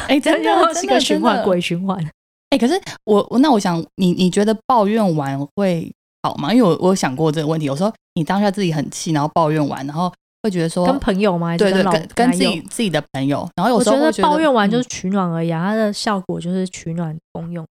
[0.08, 2.02] 哎， 真的是个循环，鬼循环。
[2.48, 2.72] 哎，可是
[3.04, 6.50] 我我那我想，你你觉得抱怨完会好吗？
[6.50, 7.66] 因为我我有想过这个问题。
[7.66, 10.10] 有时候你当下自己很气，然后抱怨完，然后
[10.42, 11.58] 会觉得说跟朋友吗？
[11.58, 13.46] 对对，跟跟自己自己的朋友。
[13.54, 17.66] 然后有时候觉得抱怨完就是取暖而已啊，它的效果就是取暖功用，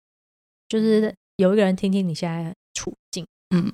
[0.67, 3.23] 就是有一个人听听你现在处境。
[3.55, 3.71] 嗯，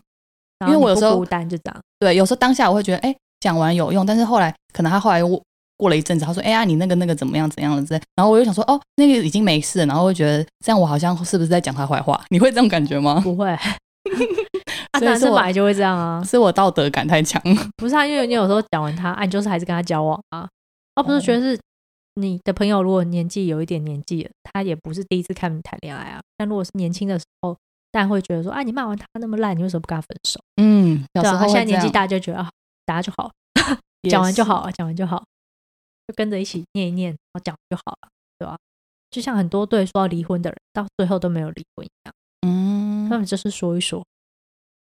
[0.68, 1.82] 因为我有时候孤单就这样。
[1.98, 5.42] 对，有时候当下我会觉得，哎，讲完有用，但是后来可能他后来我。
[5.82, 12.24] 过了一阵子，他说：“哎呀，你那个那个怎么样怎样了？”之类，然后我又想说：“哦，那个已经没事。”然后会觉得这样，我好像是不是在讲他坏话？
[12.30, 13.20] 你会这种感觉吗？
[13.22, 13.50] 不会，
[14.94, 16.24] 啊男生本来就会这样啊。
[16.24, 17.42] 是我道德感太强。
[17.78, 20.48] 不是啊，因为你有时候讲完他，啊，你就是还是跟他交往啊。
[20.94, 21.60] 而不是觉得是
[22.16, 26.20] 你的朋友，如果年纪有一点年纪了，他也不是第一次看你谈恋爱啊。
[26.38, 27.58] 但如果是年轻的时候，
[27.92, 31.48] 当然会觉得说：“啊，你骂完他那么烂，你为什么不跟他分手？”嗯，对啊。
[31.48, 32.50] 现在年纪大就觉得啊，
[32.86, 33.32] 大家就好，
[34.10, 35.24] 讲完就好，讲完就好。
[36.16, 38.58] 跟着一起念一念，然后讲就好了，对吧？
[39.10, 42.14] 就像很多对说要离婚的人，到最后都没有离婚一样。
[42.48, 44.04] 嗯，他们就是说一说，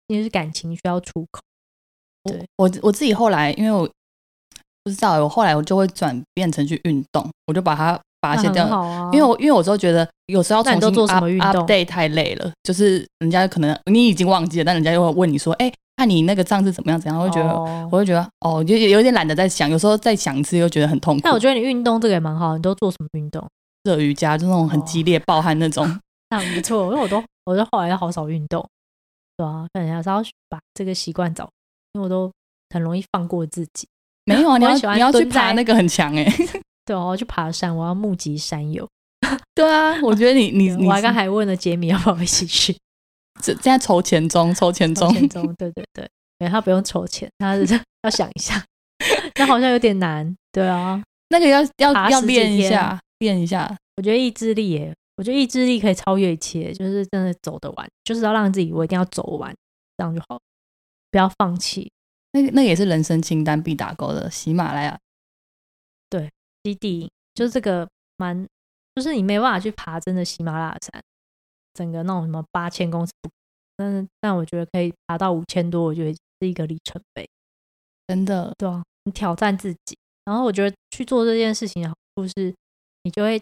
[0.09, 1.41] 因为是感情需要出口。
[2.25, 3.89] 对我我自己后来，因为我
[4.85, 8.67] 不知道，我后来我就会转变成去运动，我就把它发泄掉。
[9.13, 15.73] 因为我因为我之后觉得有时候要重新做什么运动，day 太累了，就是人家可能你已经忘记了，但人家又会问你说，哎。
[16.01, 17.55] 看你那个账是怎么样，怎样，我会觉得，
[17.93, 21.21] 我会觉得，哦，就有点懒得再想，有时候再想一次又觉得很痛苦。
[21.23, 23.47] 但我觉得你运动这个也蛮好，你都做什么运动？
[23.85, 26.01] 热瑜伽，就那种很激烈、暴汗那种。
[26.31, 28.67] 那不错，因为我都，我就后来好少运动，
[29.37, 31.51] 对啊，可能要稍把这个习惯找，
[31.93, 32.33] 因为我都
[32.71, 33.87] 很容易放过自己。
[34.25, 36.25] 没有啊， 你要喜欢你要去爬那个很强哎。
[36.87, 38.89] 对啊，我要去爬山，我要募集山友。
[39.55, 42.75] 对啊，我觉得你你我还刚还问了杰米要不要一起去。
[43.41, 47.65] 这现在筹钱中，筹钱中，钱中，对对对，没他不用筹钱，他是
[48.03, 48.65] 要想一下，
[49.37, 53.77] 那好像有点难，对啊，那个要要要练一下，练一下。
[53.97, 59.55] 我觉得意志力，耶，我觉得意志力可以超越一切，就是真的走得完，就是要让自己我一定要走完，
[59.99, 60.41] 这样就好，
[61.11, 61.91] 不要放弃。
[62.33, 64.99] 那那也是人生清单必打勾的，喜马拉雅，
[66.09, 66.31] 对，
[66.63, 68.47] 基地就是这个蛮，
[68.95, 71.03] 就是你没办法去爬真的喜马拉雅山。
[71.73, 73.13] 整个那种什么八千公尺，
[73.77, 77.29] 但是但我觉得可以达到五千多，我觉得是一个里程碑，
[78.07, 82.55] 真的，对啊，你挑战自己，然后我觉得去做这件事情的好处是，
[83.05, 83.41] 你就会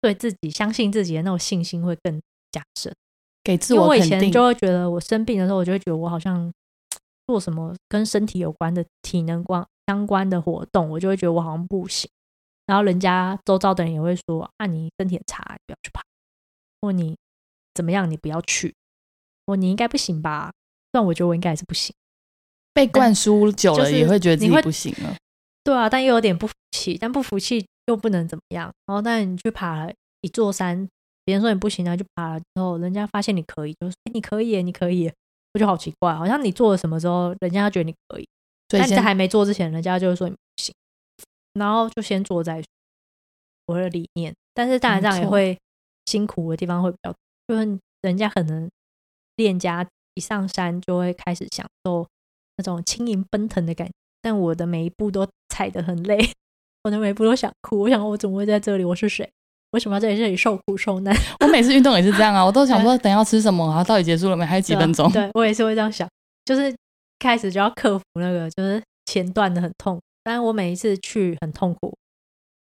[0.00, 2.20] 对自己相信自己的那种信心会更
[2.52, 2.94] 加深，
[3.42, 4.30] 给自我肯定。
[4.32, 6.50] 就会觉得我生病的时候，我就会觉得我好像
[7.26, 12.08] 做什么跟身体有关的体能关相关的活动，我就会觉得我好像不行，
[12.66, 16.02] 然后人家周遭的人也会说，啊，你身体很差，不要去爬，
[16.80, 17.16] 或你。
[17.80, 18.10] 怎么样？
[18.10, 18.74] 你不要去，
[19.46, 20.52] 我你应该不行吧？
[20.92, 21.94] 但我觉得我应该还是不行。
[22.74, 25.16] 被灌输久了，也会觉得自己不行了。
[25.64, 28.70] 对啊，但又有点不服气，但不服气又不能怎么样。
[28.86, 30.86] 然后，但你去爬了一座山，
[31.24, 35.10] 别人说你不行，然后就爬了之后，人家发现你可以，就说你可以，你可以。
[35.52, 38.28] 我觉得好奇怪，好像你做了什么之后，人家觉得你可以，
[38.68, 40.74] 但你在还没做之前，人家就会说你不行。
[41.54, 42.66] 然后就先做再说，
[43.66, 44.32] 我的理念。
[44.54, 45.58] 但是当然这样也会
[46.06, 47.12] 辛苦的地方会比较。
[47.50, 48.70] 就是人家可能
[49.36, 49.84] 练家
[50.14, 52.06] 一上山就会开始享受
[52.56, 53.92] 那种轻盈奔腾的感觉，
[54.22, 56.30] 但我的每一步都踩得很累，
[56.84, 57.80] 我的每一步都想哭。
[57.80, 58.84] 我想我怎么会在这里？
[58.84, 59.28] 我是谁？
[59.72, 61.12] 为什么要在这里受苦受难？
[61.44, 64.44] 我每次运动也是这样啊，我都想说等要吃什么，然后到底结束了没？
[64.44, 65.10] 还有几分钟？
[65.10, 66.08] 对我也是会这样想，
[66.44, 66.72] 就是
[67.18, 71.92] 开始就要克服那个，就是前段的很痛，但是我每一次去很痛苦，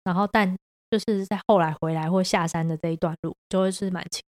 [0.04, 0.56] 然后但
[0.92, 4.24] 就是在后来回来或下山的这一段路，就会是蛮轻，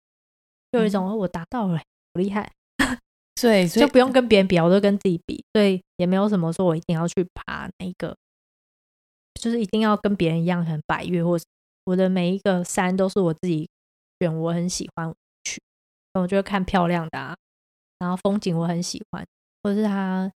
[0.72, 2.50] 就有一种我达到了，好厉害。
[3.40, 8.16] 对，就不用跟别人比，我都跟自己比，所以也没有什么说我一定要去爬那个，
[9.34, 11.44] 就是一定要跟别人一样很百越，或者
[11.84, 13.68] 我的每一个山都是我自己
[14.20, 15.12] 选，我很喜欢
[15.44, 15.60] 去，
[16.14, 17.36] 我就会看漂亮的，啊，
[17.98, 19.26] 然后风景我很喜欢，
[19.62, 20.30] 或者是它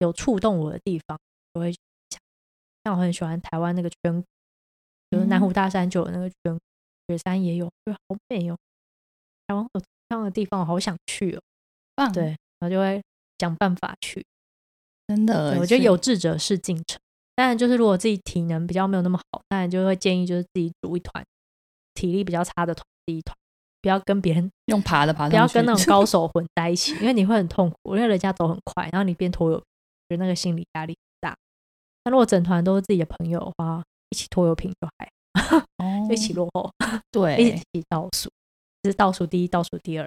[0.00, 1.16] 有触动我的地方，
[1.52, 2.20] 我会想，
[2.82, 4.24] 像我很喜欢台湾那个圈，
[5.10, 6.58] 就是南湖大山就有那个圈，
[7.06, 7.98] 雪山也有，就好
[8.28, 8.58] 美哦，
[9.46, 11.40] 台湾有这样的地方，我好想去哦。
[11.96, 13.02] 棒对，然后就会
[13.38, 14.24] 想办法去，
[15.06, 16.98] 真的，我觉得有志者事竟成。
[17.36, 21.24] 当然，就是如果自己体能比较没有那么好，当然就会建议就是自己组一团，
[21.94, 23.36] 体力比较差的团第一团，
[23.82, 29.58] 不要跟别人用爬的爬，不要跟那种 高手混在一起，因为你会很痛苦，因为人家走很快，然后你边拖油，
[30.08, 31.36] 觉得那个心理压力很大。
[32.04, 35.08] 那如果整团都是自己的朋友的话，一起拖油瓶就还，
[36.12, 36.72] 一起落后，
[37.10, 38.30] 对， 一起倒数，就
[38.90, 40.06] 是倒数第一，倒数第二。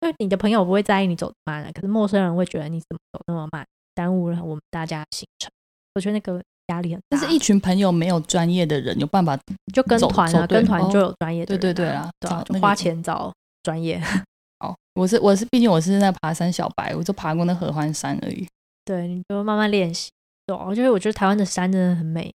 [0.00, 5.50] 因为你的朋友不会在意你走慢了，可是陌生人会觉得你怎么走那么慢，耽误了我们大家行程。
[5.94, 7.18] 我觉得那个压力很大。
[7.18, 9.36] 但是一群朋友没有专业的人，有办法
[9.74, 11.58] 就跟团啊，跟团就有专业的。
[11.58, 13.32] 对对对啊，就花钱找
[13.64, 14.00] 专业。
[14.64, 18.46] 哦，我是我是，毕竟我是在爬山小白，我就爬过那合欢山而已。
[18.84, 20.10] 对，你就慢慢练习。
[20.46, 22.32] 对，我觉得我觉得台湾的山真的很美，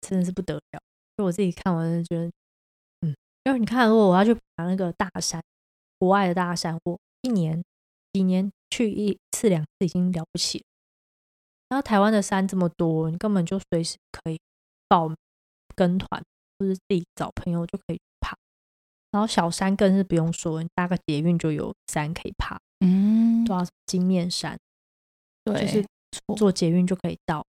[0.00, 0.80] 真的是不得了。
[1.16, 2.32] 就我自己看完，觉得嗯，
[3.44, 5.42] 因为你看，如果我要去爬那个大山。
[5.98, 7.62] 国外的大山，我一年
[8.12, 10.64] 几年去一次两次已经了不起了。
[11.68, 14.40] 然后台湾的山这么多，你根本就随时可以
[14.88, 15.08] 报
[15.76, 16.20] 跟团，
[16.58, 18.36] 或者自己找朋友就可以爬。
[19.12, 22.58] 然后小山更是不用说，你搭个捷运就有山可以爬。
[22.80, 24.58] 嗯，对啊，金面山，
[25.44, 25.86] 对，就是
[26.36, 27.46] 坐捷运就可以到。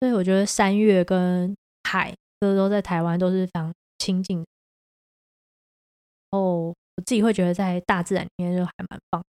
[0.00, 1.54] 所以我觉得山岳跟
[1.84, 4.42] 海，这都在台湾都是非常亲近。
[6.32, 6.74] 哦。
[6.94, 9.24] 我自己会觉得在大自然里面就还蛮棒，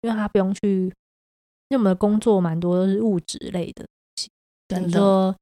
[0.00, 0.86] 因为他不用去，
[1.68, 3.86] 因为我们的工作蛮多都是物质类的东
[4.16, 4.28] 西，
[4.66, 5.36] 比如说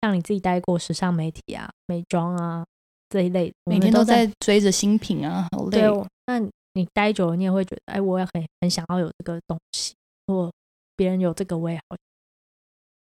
[0.00, 2.66] 像你自己待过时尚媒体啊、美妆啊
[3.08, 5.80] 这一类，每天都在追着新品啊，好累。
[6.26, 6.40] 那
[6.72, 9.94] 你待久了，你也会觉得，哎，我也很很想要有这个东西，
[10.26, 10.50] 或
[10.96, 11.96] 别人有这个我也好，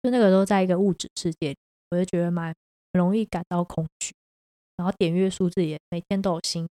[0.04, 1.56] 就那个都在一个物质世界，
[1.92, 2.54] 我就觉得蛮
[2.92, 4.12] 容易感到恐惧，
[4.76, 6.68] 然后点阅数字也每天都有新。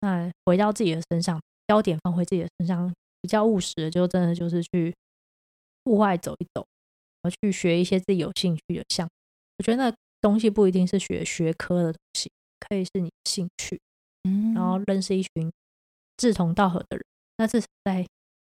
[0.00, 4.94] 那回到自己的身上，焦点放回自己的身上，比较务实的，就真的就是去
[5.84, 6.66] 户外走一走，
[7.22, 9.10] 然后去学一些自己有兴趣的项目。
[9.58, 13.80] 我觉得那东西不一定是学学科的东西，可以是你的兴趣，
[14.24, 15.52] 嗯，然后认识一群
[16.16, 17.04] 志同道合的人，
[17.38, 18.06] 那至少在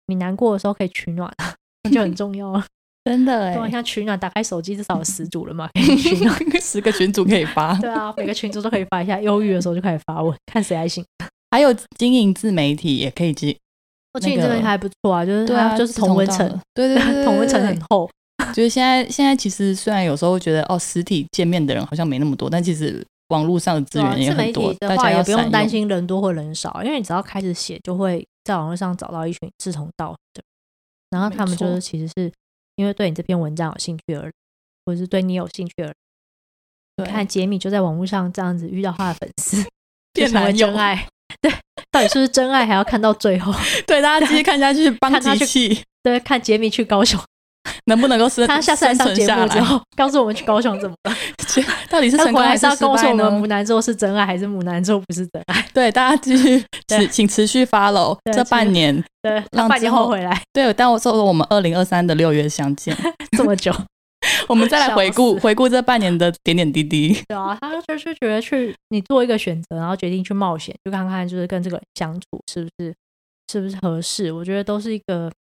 [0.08, 1.32] 你难过的时候可以取暖，
[1.84, 2.66] 那就很重要了。
[3.06, 7.76] 真的哎，对，像取暖，打开手机至少有十组了嘛， 可以取暖， 十个群组可以发。
[7.80, 9.22] 对啊，每个群组都可以发一下。
[9.22, 11.06] 忧郁的时候就开始发问，看谁还行。
[11.52, 13.56] 还有经营自媒体也可以经，
[14.14, 18.10] 我经营自媒体还不错啊，就是对啊，就是同温层，对对对，同温层很厚。
[18.56, 24.74] 就是现在现在其实虽然有时候觉得哦，实体见面的人好像没那么多，但其实网络上的资源也很多。
[24.80, 30.42] 的话也不用担心人多或人少，因为你只要开始写，就会在网络上找到一群志同道合的，
[31.12, 32.32] 然后他们就是其实是。
[32.76, 34.32] 因为对你这篇文章有兴趣而，
[34.86, 35.94] 或者是对你有兴趣而，
[36.98, 39.66] 你看杰米就在网络上这样子遇到他的粉丝，
[40.14, 41.08] 变成真爱。
[41.42, 41.52] 对，
[41.92, 43.54] 到底是不是真爱，还要看到最后。
[43.88, 45.78] 对，大家继续 看下去，帮他去。
[46.04, 47.20] 对，看杰米去高雄。
[47.86, 48.48] 能不能够生？
[48.48, 51.16] 他下次来上节目之后， 告诉我们去高雄怎么了？
[51.90, 53.30] 到底是成功还是失败呢？
[53.32, 55.66] 母男座是真爱还是母男座不是真爱？
[55.74, 60.42] 对，大家继续持，请持续 follow 这半年，对，让半年后回来。
[60.52, 62.96] 对，但我说我们二零二三的六月相见，
[63.38, 63.74] 这么久，
[64.48, 67.18] 我们再来回顾回顾这半年的点点滴滴。
[67.28, 72.94] 对啊，他就是觉得去你做一个选择，然后决定去冒险，就看看就是跟这个人相处是不是
[73.52, 74.32] 是不是合适。
[74.32, 75.32] 我觉得都是一个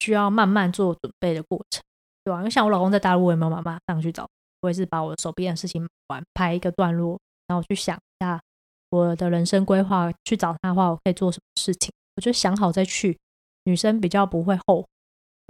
[0.00, 1.82] 需要慢慢做准备的过程。
[2.24, 2.38] 对吧？
[2.38, 4.28] 因为像我老公在大陆，我也没有马上去找，
[4.60, 7.16] 我也是把我手边的事情完，拍一个段落，
[7.46, 8.40] 然后去想一下
[8.90, 10.12] 我的人生规划。
[10.24, 11.92] 去找他的话，我可以做什么事情？
[12.16, 13.16] 我觉得想好再去，
[13.62, 14.88] 女生比较不会后悔，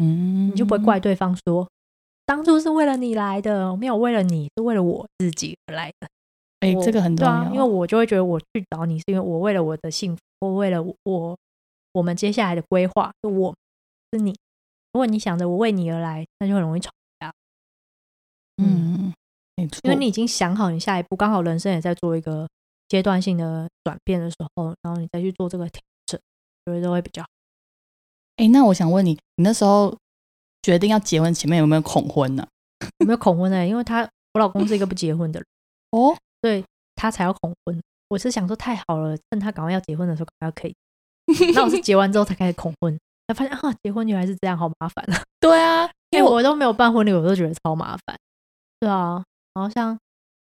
[0.04, 1.66] 嗯，你就不会怪对方说
[2.26, 6.08] 当初是为了你来的，没有为了你，是为了我自己而来的。
[6.60, 11.38] 哎，这个很重要，因为我就会觉得我去找你是因为我为了我的幸福，我为了我
[11.92, 13.54] 我们接下来的规划，就我
[14.12, 14.30] 是你。
[14.92, 16.90] 如果你想着我为你而来，那就很容易吵
[17.20, 17.32] 架。
[18.56, 19.12] 嗯，
[19.56, 22.48] 没错，因为你已经想好你下一步，刚好人生也在做一个
[22.88, 26.18] 阶段性的转变的时候，然后你再去做这个调整，
[26.64, 27.28] 我觉得会比较好。
[28.36, 29.94] 哎，那我想问你，你那时候
[30.62, 32.46] 决定要结婚前面有没有恐婚呢？
[33.00, 33.66] 有没有恐婚呢？
[33.66, 35.46] 因为他我老公是一个不结婚的人
[35.92, 37.82] 哦，对他才要恐婚。
[38.08, 40.74] 我是想说太好了，趁他赶快要结婚的时候，赶快可以。
[41.54, 42.98] 那我是结完之后才开始恐婚，
[43.28, 45.22] 才发现啊，结婚原来是这样，好麻烦啊。
[45.40, 48.16] 对啊，因为我都没有办婚礼，我都觉得超麻烦。
[48.80, 49.22] 对啊，
[49.54, 49.98] 然后像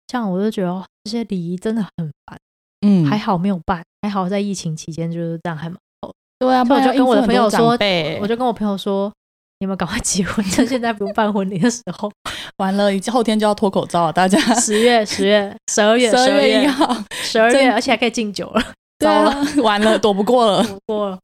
[0.07, 2.39] 像我就觉得这些礼仪真的很烦。
[2.85, 6.11] 嗯，还好没有办，还好在疫情期间就是这样，还蛮好。
[6.39, 7.77] 对啊，我就跟我的朋友说，
[8.21, 9.11] 我就跟我朋友说，
[9.59, 12.11] 你们赶快结婚，趁现在不用办婚礼的时候。
[12.57, 18.61] 完了，后天就要脱口罩了，大家十月、十月、十二月、十二月一号、十二月，而且还可以敬酒了。
[18.99, 19.31] 对啊，
[19.63, 21.19] 完了，躲不过了，躲不过了。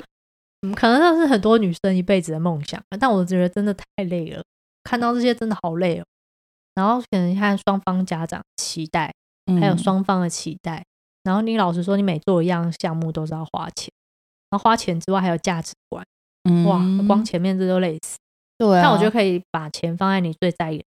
[0.63, 4.41] 嗯，可能那是很多女生一辈子的梦想，但我觉得真的太累了，
[4.83, 6.05] 看到这些真的好累哦。
[6.73, 9.13] 然后可能看双方家长期待，
[9.59, 10.83] 还有双方的期待。
[11.23, 13.91] 然后你老实说，你每做一样项目都是要花钱，
[14.49, 16.05] 然后花钱之外还有价值观，
[16.65, 18.17] 哇，光前面这都累死。
[18.57, 20.85] 对，但我觉得可以把钱放在你最在意的，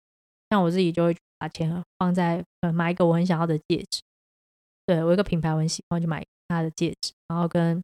[0.49, 2.43] 像我自己就会把钱放在
[2.73, 4.01] 买一个我很想要的戒指，
[4.85, 7.83] 对我一个品牌我很喜欢，就买他的戒指，然后跟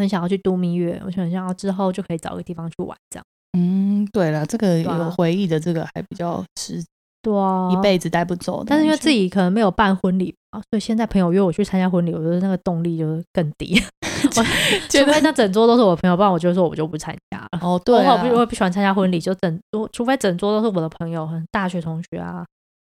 [0.00, 3.24] 很想要去度蜜月，我想想要之后就可以找个地方去玩这样。
[3.56, 6.82] 嗯，对了，这个有回忆的这个还比较是。
[7.22, 8.64] 对啊，一辈子带不走。
[8.66, 13.78] 但是因为自己可能没有办婚礼啊，所以现在朋友约我去参加婚礼，我觉得那个动力就是更低。
[14.88, 17.60] 除非那整桌都是我朋友，不然我就说我就不参加了。
[17.60, 22.42] 哦，对，我不我不喜欢参加婚礼，就整桌除非整桌都是我的朋友，很大学同学啊，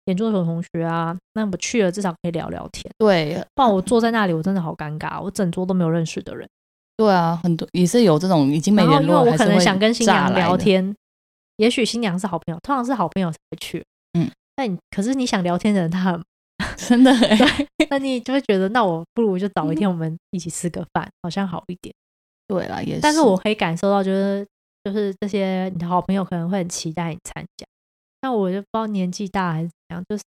[0.06, 2.92] 研究所同学啊，那我去了至少可以聊聊天。
[2.98, 6.48] 对，不然我坐在那里，我真的好尴尬，我整桌都没有认识的人。
[6.96, 10.94] 对啊，很多也是有这种已经没联络，因为我可能想跟新娘聊天，
[11.56, 13.84] 也许新娘是好朋友，通常是好朋友才会去。
[14.18, 14.30] 嗯。
[14.56, 16.24] 那你可是你想聊天的人，他很
[16.76, 21.92] 真的对， 那你就会觉得，那我不如就找一天我们一起吃个饭，好像好一点。
[22.46, 23.00] 对啦，也是。
[23.00, 24.46] 但是我可以感受到，就是
[24.84, 27.66] 就是这些你的好朋友可能会很期待你参加。
[28.22, 30.22] 那我就不知道年纪大还是怎样，就是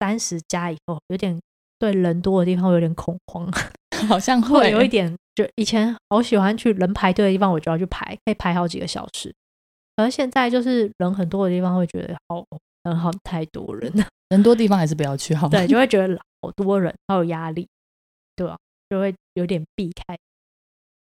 [0.00, 1.38] 三十加以后，有点
[1.78, 3.46] 对人多的地方有点恐慌，
[4.08, 5.14] 好像会有一点。
[5.36, 9.32] 就以前好喜欢去人排队的地方，我就要去排，可以排好几个小时。
[9.94, 12.44] 而现在就是人很多的地方，会觉得好。
[12.84, 15.48] 很好，太多人了， 人多地方还是不要去好。
[15.48, 17.66] 对，就会 觉得好多人，好有压力，
[18.36, 18.56] 对吧？
[18.88, 20.16] 就会有点避开。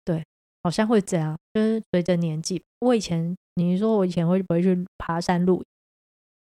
[0.03, 0.21] 对，
[0.61, 2.61] 好像会这样，就是随着年纪。
[2.81, 5.63] 我以前，你说我以前会不会去爬山露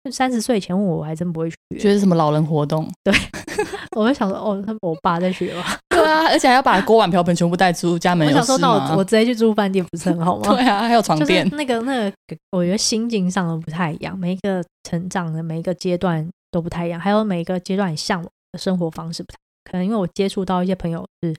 [0.02, 0.10] 营？
[0.10, 1.56] 三十岁以前问我，我还真不会去。
[1.78, 2.90] 觉得什么老人活动？
[3.04, 3.14] 对，
[3.94, 5.78] 我会想说，哦，他我爸在学吧。
[6.02, 8.26] 对啊，而且还要把锅碗瓢盆全部带出家门。
[8.26, 10.54] 我想说，那我我直接去住饭店不是很好吗？
[10.54, 11.48] 对啊，还有床垫。
[11.50, 14.18] 那个那个，我觉得心境上都不太一样。
[14.18, 19.38] 每一个成长的每一个阶段都不太一样，还有每一个阶段你向往的生活方式不太。
[19.64, 21.34] 可能因为我接触到一些朋友是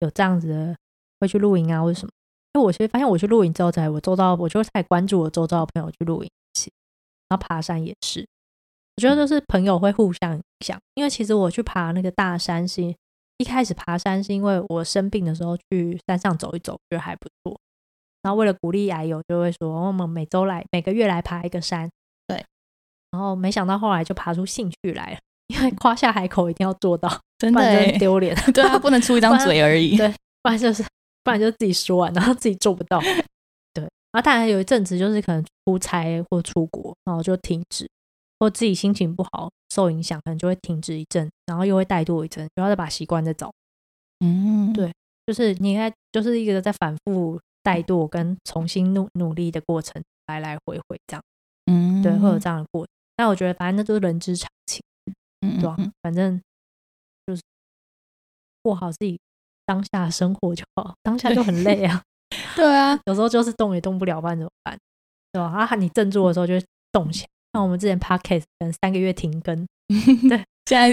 [0.00, 0.76] 有这样子的，
[1.20, 2.10] 会去露营啊，或者什么。
[2.54, 6.30] 因为我其实发现，我去露营之后，才我周遭，我就太关注我周遭的朋友去露营。
[7.28, 8.20] 然后爬山也是，
[8.98, 10.78] 我觉得都是朋友会互相影响。
[10.96, 12.94] 因为其实我去爬那个大山，是
[13.42, 17.58] 一开始爬山是因为我生病的时候去山上走一走，觉得还不错。
[18.22, 21.90] 然后为了鼓励矮友，就会说我们每周来每个月来爬一个山。
[22.28, 22.44] 对。
[23.10, 25.18] 然后没想到后来就爬出兴趣来了，
[25.48, 28.32] 因为夸下海口一定要做到，真的丢脸。
[28.54, 29.96] 对啊，不能出一张嘴而已。
[29.98, 30.08] 对，
[30.40, 30.84] 不然就是
[31.24, 33.00] 不然就自己说完，然后自己做不到。
[33.74, 33.82] 对
[34.12, 37.88] 然后当然有一阵子就是可能出差或出国，然后就停止，
[38.42, 43.52] 或自己心情不好受影响，可能就会停止一阵，然后又会怠惰一阵，然后再把习惯再找。
[44.18, 44.92] 嗯，对，
[45.24, 51.22] 就是你看，就是一个在反复怠惰跟重新努努力的过程，来来回回这样。
[51.66, 52.88] 嗯，对，会有这样的过程。
[53.14, 54.82] 但我觉得反正那都是人之常情，
[55.42, 55.76] 嗯，对吧？
[56.02, 56.42] 反正
[57.24, 57.42] 就是
[58.60, 59.20] 过好自己
[59.64, 62.02] 当下生活就好，当下就很累啊。
[62.56, 64.76] 对啊，有时候就是动也动不了，不然怎么办？
[65.30, 65.46] 对吧？
[65.46, 66.54] 啊，你振作的时候就
[66.90, 67.28] 动起来。
[67.52, 69.66] 像我们之前 podcast 可能三个月停更，
[70.28, 70.88] 对，现在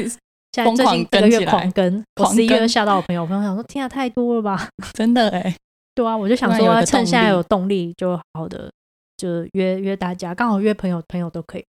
[0.52, 4.68] 现在最近这个月狂更，我十一月吓到我朋友，我朋友想说：天啊，太多了吧？
[4.94, 5.56] 真的哎，
[5.96, 8.70] 对啊，我就想说趁现在有动力，就好好的
[9.18, 11.64] 就约约大家，刚好约朋友，朋友都可以。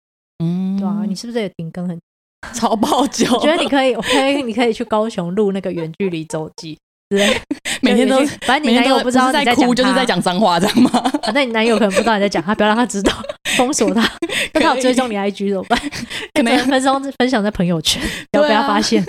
[0.44, 2.00] 嗯，对啊，你是不是也停更很
[2.56, 3.32] 超爆久？
[3.36, 6.78] 我觉得你可以，我可以，你可以去高雄录那个远距离周记。
[7.10, 7.42] 对，
[7.82, 10.90] 每天都，反正你男友不知道在哭，就是在讲脏话，知道吗？
[11.24, 13.12] 反正你男友可能不知道你在讲他，不要让他知道，
[13.60, 14.02] 封锁他，
[14.54, 15.78] 他有追踪你 IG 怎么办？
[16.34, 18.02] 可能分享分享在朋友圈，
[18.32, 19.06] 不要被他发现。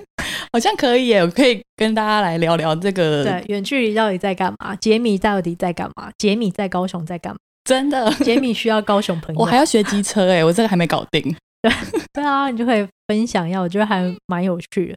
[0.52, 3.22] 好像可以耶，我可以跟大家来聊聊这个。
[3.24, 4.74] 对，远距离到底在干嘛？
[4.76, 6.10] 杰米到底在干嘛？
[6.18, 7.38] 杰米在高雄在干嘛？
[7.64, 11.22] 真的，杰米需要高雄朋友，我还要学机车哎，我这个还没搞定。
[11.62, 11.70] 对
[12.14, 14.94] 对啊，你就可以分享一下，我觉得还蛮有趣的。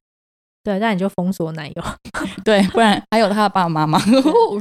[0.63, 1.83] 对，那你就封锁男友，
[2.45, 3.99] 对，不然还有他的爸爸妈妈。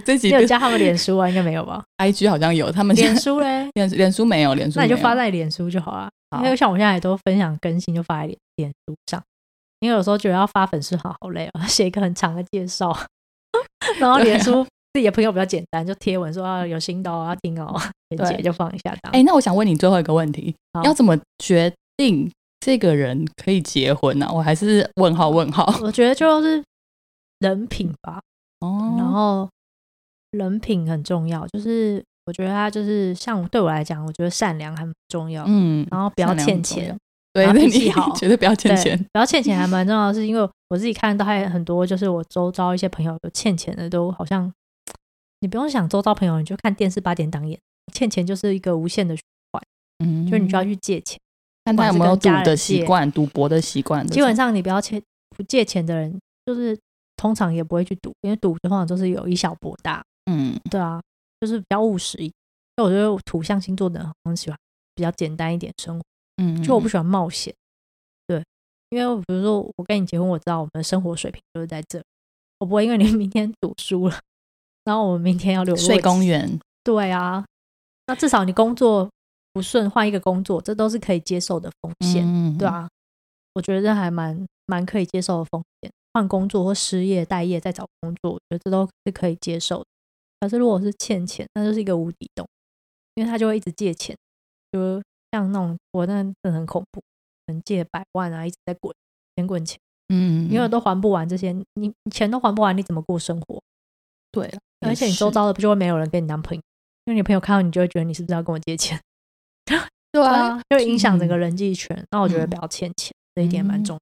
[0.05, 1.29] 这几你有加他们脸书啊？
[1.29, 1.83] 应该没有吧？
[2.03, 6.11] IG 好像有，他们脸书嘞， 脸脸书没有，脸书那你就发在脸书就好了。
[6.39, 9.23] 因为像我现在也都分享更新，就发在脸脸书上。
[9.81, 12.97] 因为有时候觉得要发粉丝好好累哦，写一个很长的介绍，
[14.01, 18.97] 然后脸书自己的朋友比较简单，就贴文说啊有新的哦，要听哦，链接就放一下。
[19.13, 22.31] 哎、那我想问你最后一个问题，要怎么决定
[22.65, 25.67] 这个人可以结婚呢、我还是问号问号。
[25.83, 26.63] 我觉得就是
[27.41, 28.23] 人品吧，
[28.61, 28.95] 哦。
[28.97, 29.51] 然后
[30.31, 36.97] 人品很重要，就是我觉得他就是像对我来讲，我觉得善良很重要，嗯，然后不要欠钱。
[37.33, 38.13] 对，然后对你脾气好。
[38.15, 38.97] 绝对不要欠，钱。
[39.13, 44.53] 不要欠钱还蛮重要的，是因为我自己看到还有很多，就是我周遭一些朋友有欠钱的，都好像
[45.41, 47.59] 你不用想周遭朋友，你就看电视八点档演，
[47.93, 49.61] 欠钱就是一个无限的循环，
[50.05, 51.19] 嗯，就是你就要去借钱。
[51.65, 54.07] 看他有没有赌的习惯、赌博的习惯。
[54.07, 55.03] 基本上你不要欠
[55.37, 56.79] 不借钱的人，就是
[57.17, 61.01] 通常也不会去赌，因为赌通常就是有以小博大，嗯，对啊，
[61.41, 62.33] 就是比较务实一点。
[62.77, 64.59] 因为我觉得土象星座的人好像喜欢
[64.95, 66.03] 比较简单一点生活。
[66.39, 67.55] 嗯嗯，就我不喜欢冒险，
[68.27, 68.43] 对，
[68.89, 72.03] 因为比如说我跟你结婚，我知道我们的生活水平就是在这，
[72.59, 74.19] 我不会因为你 明天赌输了，
[74.85, 77.45] 然后我们明天要流落睡公，园，对啊，
[78.07, 79.09] 那至少你工作
[79.53, 82.89] 不顺，换一个工作，这都是可以接受的风险，嗯对，啊，
[83.55, 89.87] 我觉得这还蛮蛮可以接受的风险，换工作或失业、待业再找工作，我觉得这都是可以接受的。
[90.41, 92.47] 可是如果是欠钱，那就是一个无底洞，
[93.15, 94.17] 因为他就会一直借钱，
[94.73, 97.01] 就像那种我那真的很恐怖，
[97.47, 98.95] 可能借百万啊，一直在滚
[99.37, 99.79] 钱滚钱，
[100.09, 103.61] 嗯，因为都还不完这些，你你钱都还不完，你怎么过生活？
[104.33, 104.51] 对，
[104.81, 106.63] 而且你周遭的不就会没有人跟你当朋友，
[107.05, 108.99] 因为你朋友看到你就会觉得你是不是要跟我借钱？
[109.65, 109.79] 对
[110.13, 112.07] 对啊，就影响整个嗯人际圈。
[112.11, 114.01] 那我觉得嗯不要欠钱，这一点蛮嗯重要。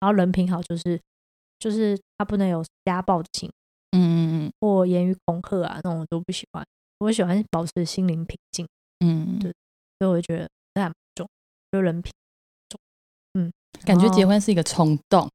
[0.00, 1.00] 然后人品好，就是
[1.58, 3.54] 就是他不能有家暴的行为
[3.98, 6.64] 嗯嗯或言语恐吓啊，那种我都不喜欢。
[7.00, 8.68] 我喜欢保持心灵平静，
[9.04, 9.50] 嗯，对
[9.98, 11.26] 所以我觉得这还蛮重，
[11.72, 12.12] 就人品
[12.68, 12.78] 重。
[13.34, 13.50] 嗯，
[13.86, 15.28] 感觉结婚是一个冲动，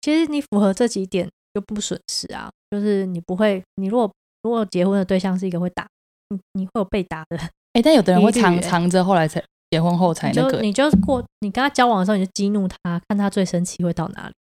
[0.00, 4.10] 其实你符合这几点就不损失啊，就是你不会，你如果
[4.42, 5.86] 如果结婚的对象是一个会打，
[6.30, 7.38] 你你会有被打的，
[7.76, 14.34] 哎，但有的人会藏藏着，后来才结婚后才那个，你就你就过，你跟他交往的时候你就激怒他，看他最生气会到哪里。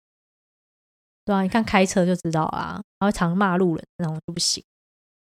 [1.26, 4.64] 对啊，你看开车就知道啊，他会常骂路人那种就不行，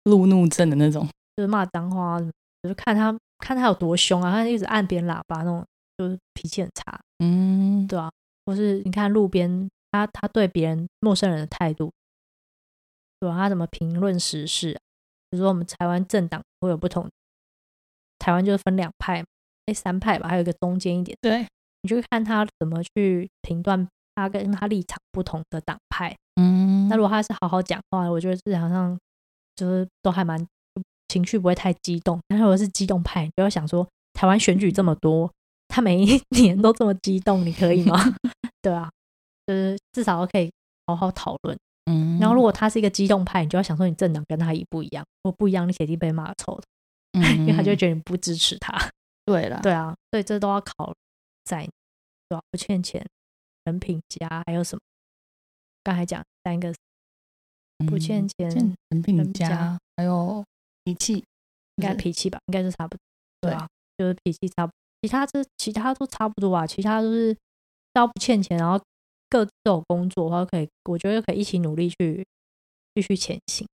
[0.04, 1.08] 路怒症的那种。
[1.36, 5.66] 就是骂脏话就是看他看他有多凶啊，他一直按别人喇叭那种，
[5.98, 8.12] 就是脾气很差，嗯，对啊，
[8.46, 11.92] 或是你看路边他他对别人陌生人的态度，
[13.20, 14.80] 对啊，他怎么评论时事、啊？
[15.32, 17.10] 比如说我们台湾政党会有不同，
[18.20, 19.26] 台湾就是分两派嘛，
[19.66, 21.46] 哎三派吧，还有一个中间一点，对，
[21.82, 26.16] 你就看他怎么去评断他跟他立场不同的党派。
[26.40, 28.98] 嗯，那如果他是好好讲话，我觉得市场上
[29.56, 30.46] 就是都还蛮
[31.08, 32.20] 情绪不会太激动。
[32.28, 35.32] 但如果是激动派，你就要想说，台湾选举这么多，
[35.68, 37.96] 他每一年都这么激动，你可以吗？
[38.62, 38.90] 对啊，
[39.48, 40.52] 就是至少可以
[40.88, 41.58] 好好讨论。
[41.86, 46.64] 嗯，然后如果他是一个激动派，你就要想说，你政党跟他一不一样，如果不一样，你肯定被骂臭的，
[47.16, 48.78] 嗯，因为他就觉得你不支持他。
[49.26, 50.94] 对了，对啊，所以这都要考
[51.46, 51.66] 在，
[52.30, 53.04] 对吧、不欠钱、
[53.64, 54.82] 人品佳，还有什么？
[55.84, 56.72] 刚才讲三个
[57.80, 60.44] 嗯，不欠钱欠人品佳，还有
[60.84, 61.24] 脾气，
[61.78, 63.00] 应该脾气吧，应该是差不多，
[63.42, 67.40] 对对啊，就是脾气差不多，其他这其他都差不多啊，其他都是只
[67.94, 68.80] 要不欠钱，然后
[69.30, 72.26] 各自都有工作的话，可以，我觉得可以一起努力去
[72.94, 73.68] 继续前行。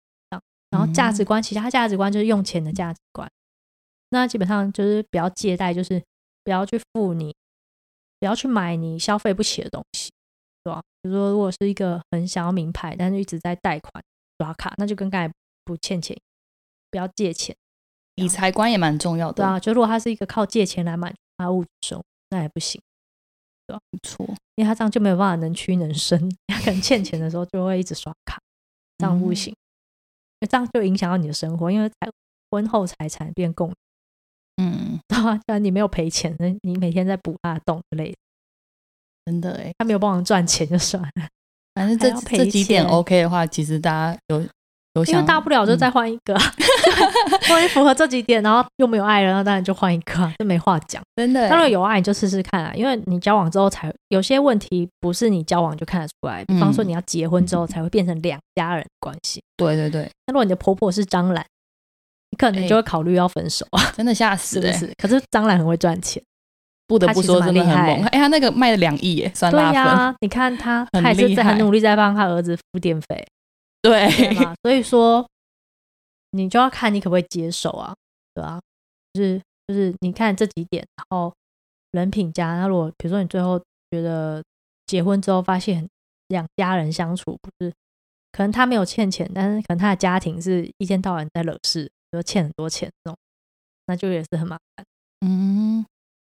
[0.72, 3.30] 然后价值嗯观，其他价值观就是用钱的价值观，
[4.09, 6.01] 那基本上就是不要借贷，就是
[6.43, 7.36] 不要去付你，
[8.19, 10.09] 不要去买你消费不起的东西，
[10.63, 14.03] 对吧、比如说，如果是一个很想要名牌，但是一直在贷款
[14.39, 15.34] 刷卡，那就跟刚才
[15.65, 16.17] 不欠钱，
[16.89, 17.55] 不要借钱。
[18.15, 22.80] 理财观也蛮重要的，对啊，就如果他是一个靠借钱来满足他物质生活，那也不行，
[23.65, 23.82] 对吧？
[23.89, 28.39] 没错，因为他这样就没有办法能屈能伸，他可能欠钱的时候就会一直刷卡，
[28.97, 29.55] 这样不嗯行，
[30.48, 31.96] 这样就影响到你的生活，因为财
[32.50, 33.76] 婚后财产变共有，
[34.58, 35.36] 嗯，对吧？
[35.46, 38.18] 不然你没有赔钱，那你每天在补他的洞之类的，
[39.26, 41.28] 真的哎，他没有帮忙赚钱就算了，
[41.74, 44.46] 反正这这几点 OK 的话，其实大家有
[45.08, 46.42] 因为大不了就嗯再换一个、 啊，
[47.44, 51.02] 如果你符合这几点，然后又没有爱了，那当然就换一个、啊，这没话讲。
[51.16, 59.42] 真的欸，当然有爱你就试试看啊，因为你交往之后才有些问题不是你交往就看得出来，比方说嗯你要结婚之后才会变成两家人关系。
[59.56, 61.46] 对对对，那如果你的婆婆是张兰，
[62.32, 64.94] 你可能哎就会考虑要分手啊， 真的吓死了欸，是不是？
[64.98, 66.22] 可是张兰很会赚钱，
[66.88, 68.04] 不得不说真的很猛。
[68.08, 73.26] 哎，他那个卖了两亿耶，酸对呀、粉，你看他，很他也是在很努力在帮他儿子付电费，
[73.82, 75.27] 对对，所以 说，
[76.32, 77.93] 你就要看你可不可以接受啊，
[78.34, 78.59] 对啊，
[79.13, 81.34] 就是就是你看这几点，然后
[81.91, 83.59] 人品加，那如果比如说你最后
[83.89, 84.43] 觉得
[84.86, 85.88] 结婚之后发现
[86.27, 87.73] 两家人相处不是，
[88.32, 93.17] 可能他没有欠钱，但是可能他的家庭是一天到晚在惹事，比如欠很多钱这种，
[93.88, 94.86] 那就也是很麻烦。
[95.25, 95.86] 嗯，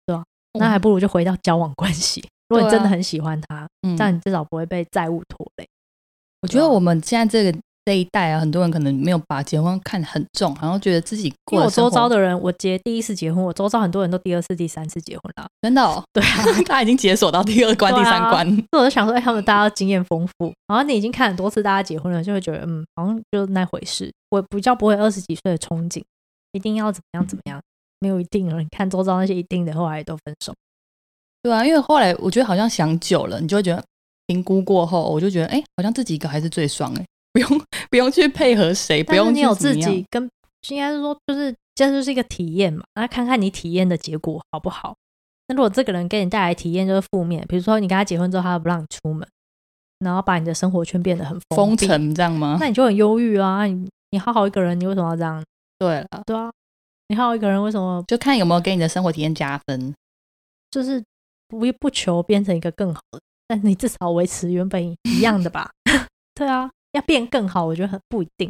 [0.05, 0.23] 对啊
[0.53, 2.21] 那还不如就回到交往关系。
[2.47, 5.67] 如果你真的很喜欢他，嗯这样你至少不会被债务拖累。
[6.41, 15.47] 我觉得我们现在这个这一代啊，很多人可能没有把结婚看很重，然后觉得自己因为我过的生活周遭的人，我结第一次结婚，我周遭很多人都第二次、第三次结婚了。
[15.61, 18.47] 真的、哦，对啊， 他已经解锁到第二关、对啊第三关。
[18.47, 24.11] 所以我就想说，哎、他们大家都经验丰富，然后你已经看很多次大家结婚了，就会觉得，嗯，好像就那回事。
[24.29, 26.03] 我比较不会二十几岁的憧憬，
[26.51, 27.59] 一定要怎么样怎么样，
[27.99, 28.61] 没有一定了。
[28.61, 30.53] 你看周遭那些一定的，后来也都分手。
[31.41, 33.83] 对啊，因为后来我觉得好像想久了，你就会觉得
[34.29, 40.29] 评估过后，我就觉得哎、好像自己一个还是最爽哎、 不用不用去配合谁，不用你有自己跟，
[40.69, 44.95] 应该是说，就是这就是一个体验嘛，那看看你体验的结果好不好。
[45.47, 49.27] 那如果这个人给你带来体验就是负面，比如说你跟他结婚之后，他不让你出门，
[50.05, 52.57] 然后把你的生活圈变得很封闭，城这样吗？
[52.59, 53.65] 那你就很忧郁啊。
[53.65, 55.43] 你你好好一个人，你为什么要这样？
[55.79, 56.51] 对了，对啊，
[57.07, 59.91] 你好好一个人，为什么就看有没有给你的生活体验加分。
[60.69, 61.03] 就是
[61.47, 63.19] 不不求变成一个更好的，
[63.49, 65.71] 但你至少维持原本一样的吧？
[66.35, 68.47] 对啊，要变更好，我觉得很不一定，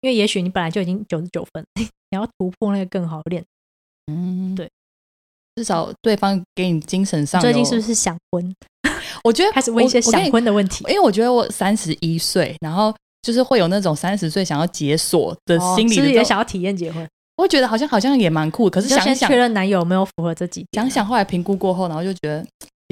[0.00, 3.44] 因为也许你本来就已经九十九分， 你要突破那个更好的练。
[4.12, 4.68] 嗯，对，
[5.54, 7.40] 至少对方给你精神上。
[7.40, 8.54] 最近是不是想婚？
[9.22, 10.84] 我觉得开始问一些想婚的问题？
[10.88, 17.08] 因为我觉得我三十一岁，然后就是会有那种三十岁想要解锁的哦心理也想要体验结婚？
[17.36, 18.68] 我觉得好像好像也蛮酷。
[18.68, 22.44] 可是想想先确认男友有没有符合这几点啊想想，后来评估过后，然后就觉得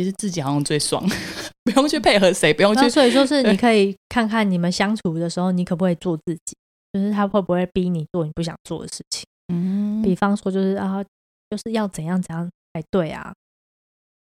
[0.03, 1.01] 其实自己好像最爽，
[1.63, 6.57] 不用去配合谁，不用去所以就是你可以看看你们相处的时候，你可不可以做自己，
[6.93, 9.25] 就是他会不会逼你做你不想做的事情。
[9.53, 11.03] 嗯比方说，就是啊，
[11.51, 13.33] 就是要怎样怎样才对啊，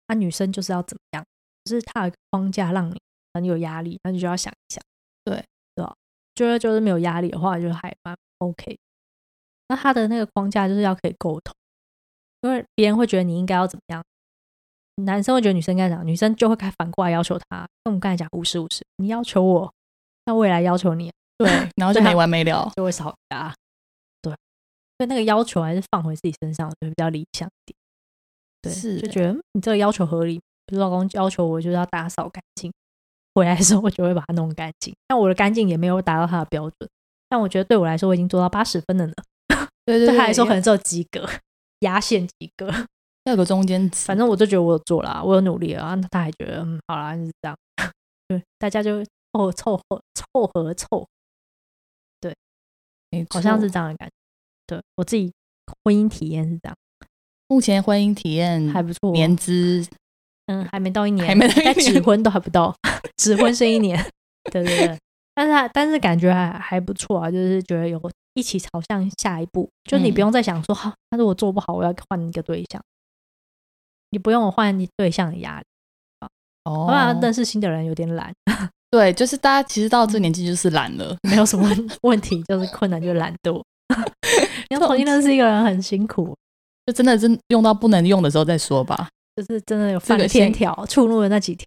[0.09, 1.24] 那、女生就是要怎么样，
[1.64, 2.97] 就是他有一个框架让你
[3.35, 4.83] 很有压力，那你就要想一想，
[5.24, 5.95] 对对吧？
[6.35, 8.79] 觉得就是没有压力的话，就还蛮 OK。
[9.68, 11.53] 那他的那个框架就是要可以沟通，
[12.43, 14.03] 因为别人会觉得你应该要怎么样，
[15.03, 17.59] 男生会觉得女生应该怎样，女生就会开反过来要求他。
[17.84, 19.72] 跟我们刚才讲五十五十，你要求我，
[20.24, 22.70] 那我也来要求你，对， 然后就没完没了。
[22.76, 23.55] 就会吵架。
[24.22, 24.32] 对，
[24.99, 27.76] 所以那个要求还是放回自己身上，我觉得比较理想一点。
[28.62, 30.40] 对，是就觉得嗯你这个要求合理。
[30.68, 32.72] 比如老公要求我就是要打扫干净，
[33.34, 34.92] 回来的时候我就会把它弄干净。
[35.07, 36.90] 但我的干净也没有达到他的标准，
[37.28, 39.12] 但我觉得对我来说我已经做到八十分了呢。
[39.86, 41.24] 对对对他来说可能只有及格，
[41.80, 42.66] 压线及格。
[43.27, 44.07] 要有个中间值。
[44.07, 47.57] 反正我就觉得我有做了，我有努力了，啊，他还觉得嗯好啦，就是这样。
[48.29, 51.07] 对，大家就凑凑合凑合凑合，
[53.11, 54.12] 没好像是这样的感觉。
[54.66, 55.33] 对我自己
[55.85, 56.77] 婚姻体验是这样，
[57.49, 59.12] 目前婚姻体验还不错。
[59.12, 59.87] 年资
[60.47, 62.74] 嗯，还没到一年，还没到一年指婚都还不到，
[63.18, 63.97] 指婚是一年。
[64.53, 64.99] 对对对，
[65.35, 68.01] 但是他但是感觉还还不错啊，就是觉得有
[68.35, 72.81] 一起朝向下一步，就是你嗯不用再想说，哈、他如果做不好，我要换一个对象，
[74.11, 75.64] 你不用我换你对象的压力，
[76.64, 78.32] 哦不然认识新的人有点懒，
[78.90, 81.16] 对，就是大家其实到这年纪就是懒了。
[81.22, 83.62] 没有什么问 问题，就是困难就是懒惰。
[84.68, 86.34] 你 要重新认识一个人很辛苦，
[86.86, 91.66] 就真的真用到不能用的时候再说吧，就是真的有犯天条，触怒了那几条。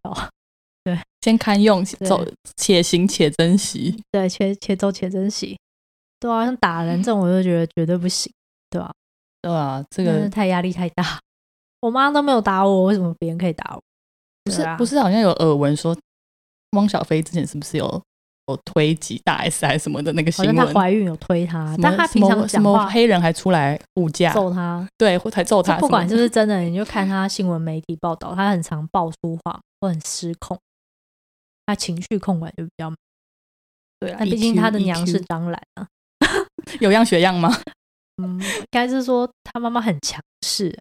[0.84, 2.26] 对先堪用，走
[2.56, 4.02] 且行且珍惜。
[4.12, 5.58] 对，且且走且珍惜。
[6.20, 8.32] 对啊，像打人这种，我就觉得绝对不行，
[8.70, 8.92] 对吧、
[9.42, 11.20] 对啊，这个真的太压力太大。
[11.82, 13.82] 我妈都没有打我，为什么别人可以打我？
[14.44, 15.96] 不是啊不是好像有耳闻说
[16.72, 18.02] 汪小菲之前是不是有
[18.48, 20.74] 有推挤大 S 还是什么的那个新闻？
[20.74, 30.60] 怀孕有推她，但她平常什么黑人还出来护驾，揍她，对，或才揍他什么的，就不管是不是真的，你就看她新闻媒体报道，她很常爆粗话或很失控，
[31.68, 32.98] 她情绪控管就比较慢。
[34.00, 35.88] 对啊，那毕竟她的娘是张兰啊，
[36.80, 37.50] 有样学样吗？
[38.24, 40.76] 嗯，应该是说她妈妈很强势，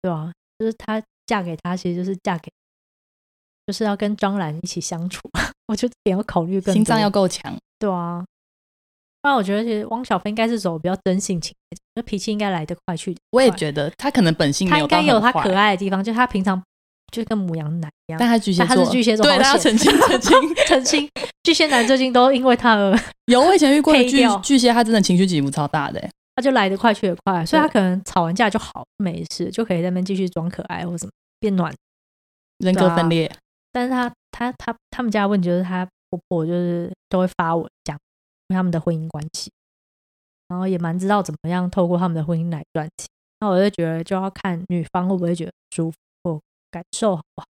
[0.00, 2.50] 对吧、就是她嫁给他，其实就是嫁给，
[3.66, 5.20] 就是要跟张兰一起相处。
[5.68, 8.24] 我觉得也要考虑更多，心脏要够强，对啊。
[9.20, 11.52] 不然我觉得其实汪小菲应该是走比较真性情
[11.96, 16.62] 那脾气应该来得快去我也觉得他可能本性没他应该有他可，爱的地方，就他平常
[17.12, 18.18] 就跟母羊男一样。
[18.18, 20.54] 但他巨蟹座他座，是巨蟹座，对，好大家澄险清澄清。
[20.66, 21.10] 澄清，
[21.42, 22.96] 巨蟹男最近都因为他而
[23.26, 31.10] 有我以前遇过的巨巨蟹，他真的情绪起伏超大的欸，他就来得快去得快，所以他可能吵完架就好没事，就可以在那边继续装可爱或什么
[31.40, 31.74] 变暖。
[32.58, 33.28] 人格分裂，
[33.72, 37.98] 但是他他他他们家的问题就是他婆婆就是都会发文讲
[38.46, 39.50] 他们的婚姻关系，
[40.46, 43.08] 然后也蛮知道怎么样透过他们的婚姻来赚钱。
[43.40, 47.46] 那我就觉得就要看女方会不会觉得舒服或感受好不好。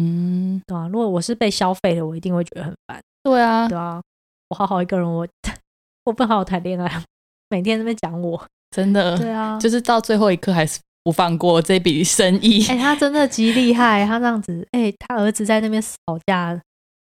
[0.00, 3.00] 嗯，对啊，如果我是被消费的，我一定会觉得很烦。
[3.22, 4.02] 对啊，对啊，
[4.48, 5.26] 我好好一个人，我
[6.06, 7.04] 我不好好谈恋爱，
[7.52, 12.66] 每天在那边讲我，真的，对啊，就是到最后一刻还是不放过这笔生意。
[12.66, 16.58] 哎、他真的极厉害，他这样子，哎、他儿子在那边吵架，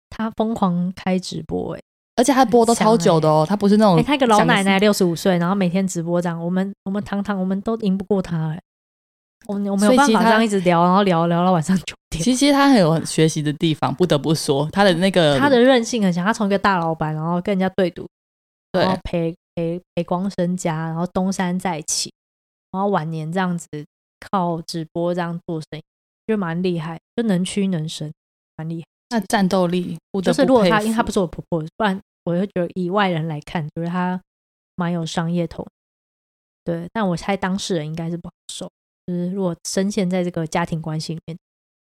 [0.10, 1.80] 他疯狂开直播、哎。
[2.18, 8.60] 而且他播都超久的哦，他不是那种哎、他一个老奶奶六十五岁，然后每天直播这样，我们我们堂堂我们都赢不过他哎、
[9.48, 12.22] 我们我没有办法这样一直聊，然后聊聊到晚上九点。
[12.22, 18.06] 其实他很有学习的地方，不得不说他的那个他的韧性很强，他从一个大老板，然后跟人家对赌，
[18.74, 22.14] 对然后赔赔赔光身家，然后东山再起，
[22.72, 23.68] 然后晚年这样子
[24.20, 25.84] 靠直播这样做生意，
[26.28, 28.12] 就蛮厉害，就能屈能伸，
[28.56, 28.86] 蛮厉害。
[29.10, 34.22] 那战斗力，就是如果他，因为他不是我婆婆，不然我会觉得以外人来看，觉得他
[34.76, 35.70] 蛮有商业头脑。
[36.64, 38.70] 对，但我猜当事人应该是不好受，
[39.06, 41.38] 就是如果深陷在这个家庭关系里面，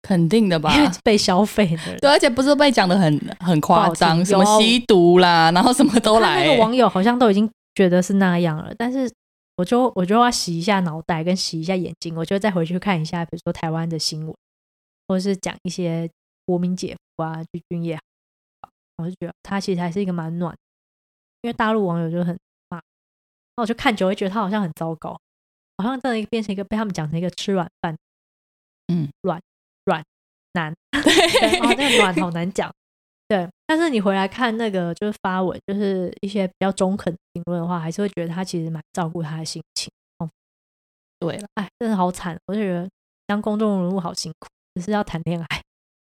[0.02, 0.74] 肯定的吧？
[0.74, 9.10] 因 为被消费的人，对，而且不是被讲的很很夸张，什么吸毒啦， 然后什么都来、那个网友好像都已经觉得是那样了，但是
[9.56, 14.34] 我就我就要洗一下脑袋，跟洗一下眼睛，我就再回去看一下，比如说台湾的新闻，
[15.06, 16.08] 或者是讲一些
[16.46, 17.98] 国民姐夫啊、具俊晔，
[18.96, 20.58] 我就觉得他其实还是一个蛮暖的，
[21.42, 22.34] 因为大陆网友就很
[22.70, 22.80] 骂，
[23.56, 25.18] 那我就看久会觉得他好像很糟糕，
[25.76, 27.94] 好像真的变成一个被他们讲成一个吃软饭，
[28.88, 29.38] 嗯，软
[30.54, 32.72] 软男， 对，哦，那个暖好难讲。
[33.28, 39.90] 对，但是你回来看那个就是发文，就是一些比较中肯的评论的话，还是会觉得他其实蛮照顾他的心情。
[41.20, 42.88] 对了，哎，真的好惨，我就觉得
[43.26, 45.62] 当公众人物好辛苦，只是要谈恋爱，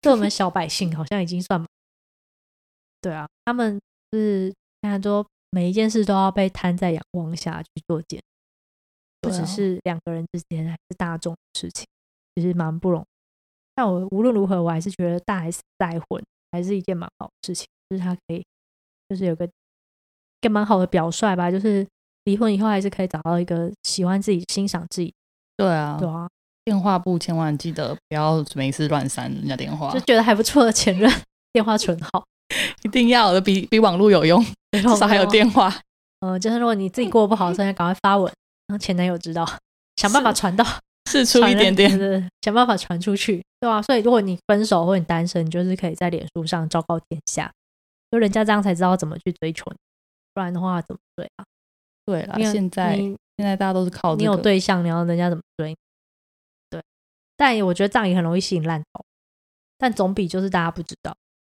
[0.02, 1.64] 对我们小百姓好像已经算
[3.00, 3.80] 对啊，他们
[4.12, 8.20] 是现在说每一件事都要被摊在阳光下去做检，
[9.20, 11.86] 不只是两个人之间，还是大众的事情，
[12.34, 13.06] 其实蛮不容易。
[13.76, 16.20] 但我无论如何，我还是觉得大 S 再婚
[16.50, 18.42] 还是一件蛮好的事情，就是他可以，
[19.08, 19.50] 就是有个一
[20.40, 21.86] 个蛮好的表率吧，就是
[22.24, 25.12] 离婚以后还是可以找到一个喜欢自己、欣赏自己，
[25.56, 26.26] 对啊，对啊，
[26.64, 31.12] 电话簿千万记得不要没事乱删人家电话就，觉得还不错的前任
[31.52, 32.24] 电话存好，
[32.82, 35.72] 一定要的，比比网络有用，至至少还有电话。
[36.20, 38.32] 呃，就是如果你自己过得不好的时候，要赶快发文，
[38.68, 39.46] 让前男友知道，
[39.96, 40.64] 想办法传到
[41.10, 41.90] 试出一点点
[42.40, 47.52] 想办法传出去，对啊，所以如果你分手或你单身，你就是可以在脸书上昭告天下，
[48.12, 49.76] 就人家这样才知道怎么去追求你，
[50.32, 51.44] 不然的话怎么追啊？
[52.04, 55.76] 对啦，因为现在你现在大家都是靠你这个，有对象，你要人家怎么追你？
[56.70, 56.80] 对，
[57.36, 59.04] 但我觉得这样也很容易吸引烂头，
[59.76, 61.12] 但总比就是大家不知道，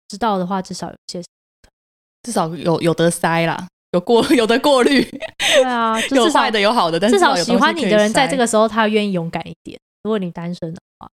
[0.09, 1.23] 知道的话至少有些
[2.23, 9.79] 至少有有得塞啦，有过 有的过滤，对啊， 就有坏的有好的，但至少喜欢你的人在这个个时候他愿意勇敢一点。
[10.05, 11.11] 如果你单身的话，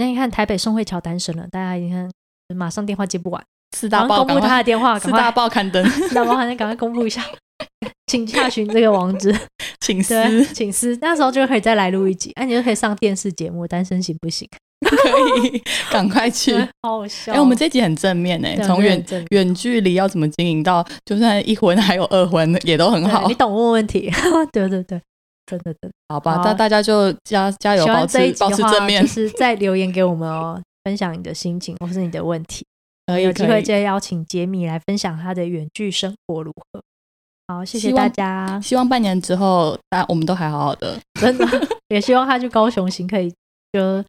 [0.00, 2.10] 那你看台北宋慧乔单身了，大家你看
[2.56, 3.44] 马上电话接不完，
[3.76, 7.22] 四大赶快公布他的电话，四大报刊登，四大报赶快赶快公布一下，
[8.10, 9.36] 请查询这个网址，
[9.84, 14.48] 请，私请私，那时候就可以再来录一集，那、你就可以上电视节目，单身行不行？
[14.80, 16.54] 可以赶快去。
[16.82, 17.34] 好好笑。
[17.34, 24.10] 哎、我们这集很正面哎、对从远正远距离要怎么经营到，就算一婚还有二婚也都很好你，懂问问题，
[24.50, 25.00] 对对对，
[25.50, 25.90] 真的真的。
[26.08, 26.40] 好吧？
[26.44, 32.64] 那大家就加加油，保喜欢这一持保的，持正面就，是再留言给我们哦，分享你的心情或是你的问题。
[33.06, 36.80] 可以有机会可以再邀请杰米来分享他的远距生活如何。
[37.48, 40.96] 好，谢谢希望大家，希望半年之后，大家我们都还好好的。
[41.20, 41.44] 真的
[41.88, 43.28] 也希望他去高雄行可以
[43.72, 44.04] 就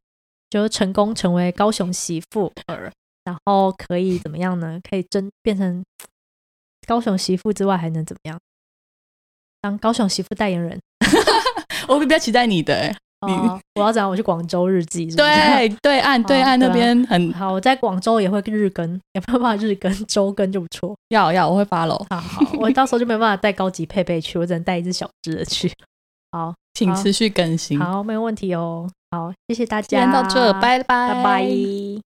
[0.51, 2.91] 就成功成为高雄媳妇儿，
[3.23, 4.79] 然后可以怎么样呢？
[4.87, 5.83] 可以真变成
[6.85, 8.37] 高雄媳妇之外还能怎么样？
[9.61, 10.79] 当高雄媳妇代言人
[11.87, 12.95] 我比较期待你的、欸，
[13.27, 14.09] 你哦，我要讲？
[14.09, 20.95] 我去广州日记是不是，对对岸对岸那边很好，我在广州也会日更， 也没有办法日更，周更就不错。
[21.09, 25.71] 要要，我会 follow，好好，我到时候就没办法带高级配备去，我只能带一只小只的去。
[26.31, 27.79] 好，好请持续更新。
[27.79, 28.89] 好，没有问题哦。
[29.11, 32.10] 好，谢谢大今天家，到这，拜拜，拜拜。